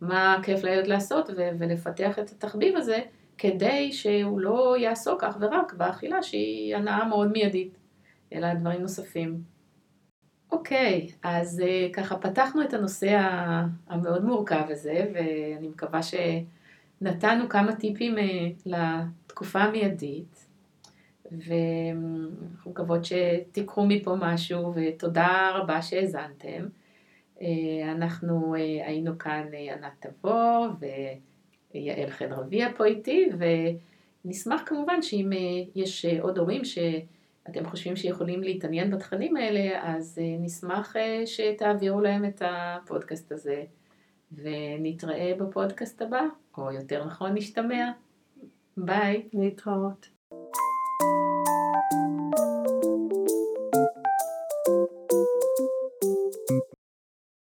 מה 0.00 0.40
כיף 0.42 0.64
לילד 0.64 0.86
לעשות 0.86 1.30
ו- 1.30 1.50
ולפתח 1.58 2.18
את 2.18 2.30
התחביב 2.30 2.76
הזה 2.76 2.98
כדי 3.38 3.92
שהוא 3.92 4.40
לא 4.40 4.76
יעסוק 4.78 5.24
אך 5.24 5.36
ורק 5.40 5.72
באכילה 5.72 6.22
שהיא 6.22 6.76
הנאה 6.76 7.08
מאוד 7.08 7.32
מיידית, 7.32 7.78
אלא 8.32 8.54
דברים 8.54 8.80
נוספים. 8.80 9.42
אוקיי, 10.52 11.08
אז 11.22 11.60
אה, 11.60 11.88
ככה 11.92 12.16
פתחנו 12.16 12.62
את 12.62 12.74
הנושא 12.74 13.18
המאוד 13.86 14.24
מורכב 14.24 14.64
הזה, 14.68 15.06
ואני 15.14 15.68
מקווה 15.68 16.00
שנתנו 16.02 17.48
כמה 17.48 17.74
טיפים 17.74 18.14
לתקופה 19.30 19.58
המיידית, 19.60 20.46
ואנחנו 21.32 22.70
מקוות 22.70 23.00
שתיקחו 23.04 23.86
מפה 23.86 24.16
משהו, 24.18 24.72
ותודה 24.74 25.50
רבה 25.54 25.82
שהאזנתם. 25.82 26.66
אה, 27.42 27.92
אנחנו 27.92 28.54
אה, 28.54 28.60
היינו 28.86 29.18
כאן 29.18 29.46
אה, 29.54 29.74
ענת 29.74 30.06
תבור 30.06 30.66
ויעל 31.74 32.10
חן 32.10 32.32
רביע 32.32 32.68
פה 32.76 32.84
איתי, 32.84 33.28
ונשמח 34.24 34.62
כמובן 34.66 35.02
שאם 35.02 35.30
יש 35.74 36.04
עוד 36.04 36.38
הורים 36.38 36.64
ש... 36.64 36.78
אתם 37.48 37.64
חושבים 37.64 37.96
שיכולים 37.96 38.42
להתעניין 38.42 38.90
בתכנים 38.90 39.36
האלה, 39.36 39.80
אז 39.82 40.18
נשמח 40.40 40.94
שתעבירו 41.26 42.00
להם 42.00 42.24
את 42.24 42.42
הפודקאסט 42.44 43.32
הזה, 43.32 43.64
ונתראה 44.32 45.32
בפודקאסט 45.38 46.02
הבא, 46.02 46.22
או 46.58 46.72
יותר 46.72 47.04
נכון 47.04 47.34
נשתמע. 47.34 47.90
ביי. 48.86 49.28
להתראות. 49.32 50.19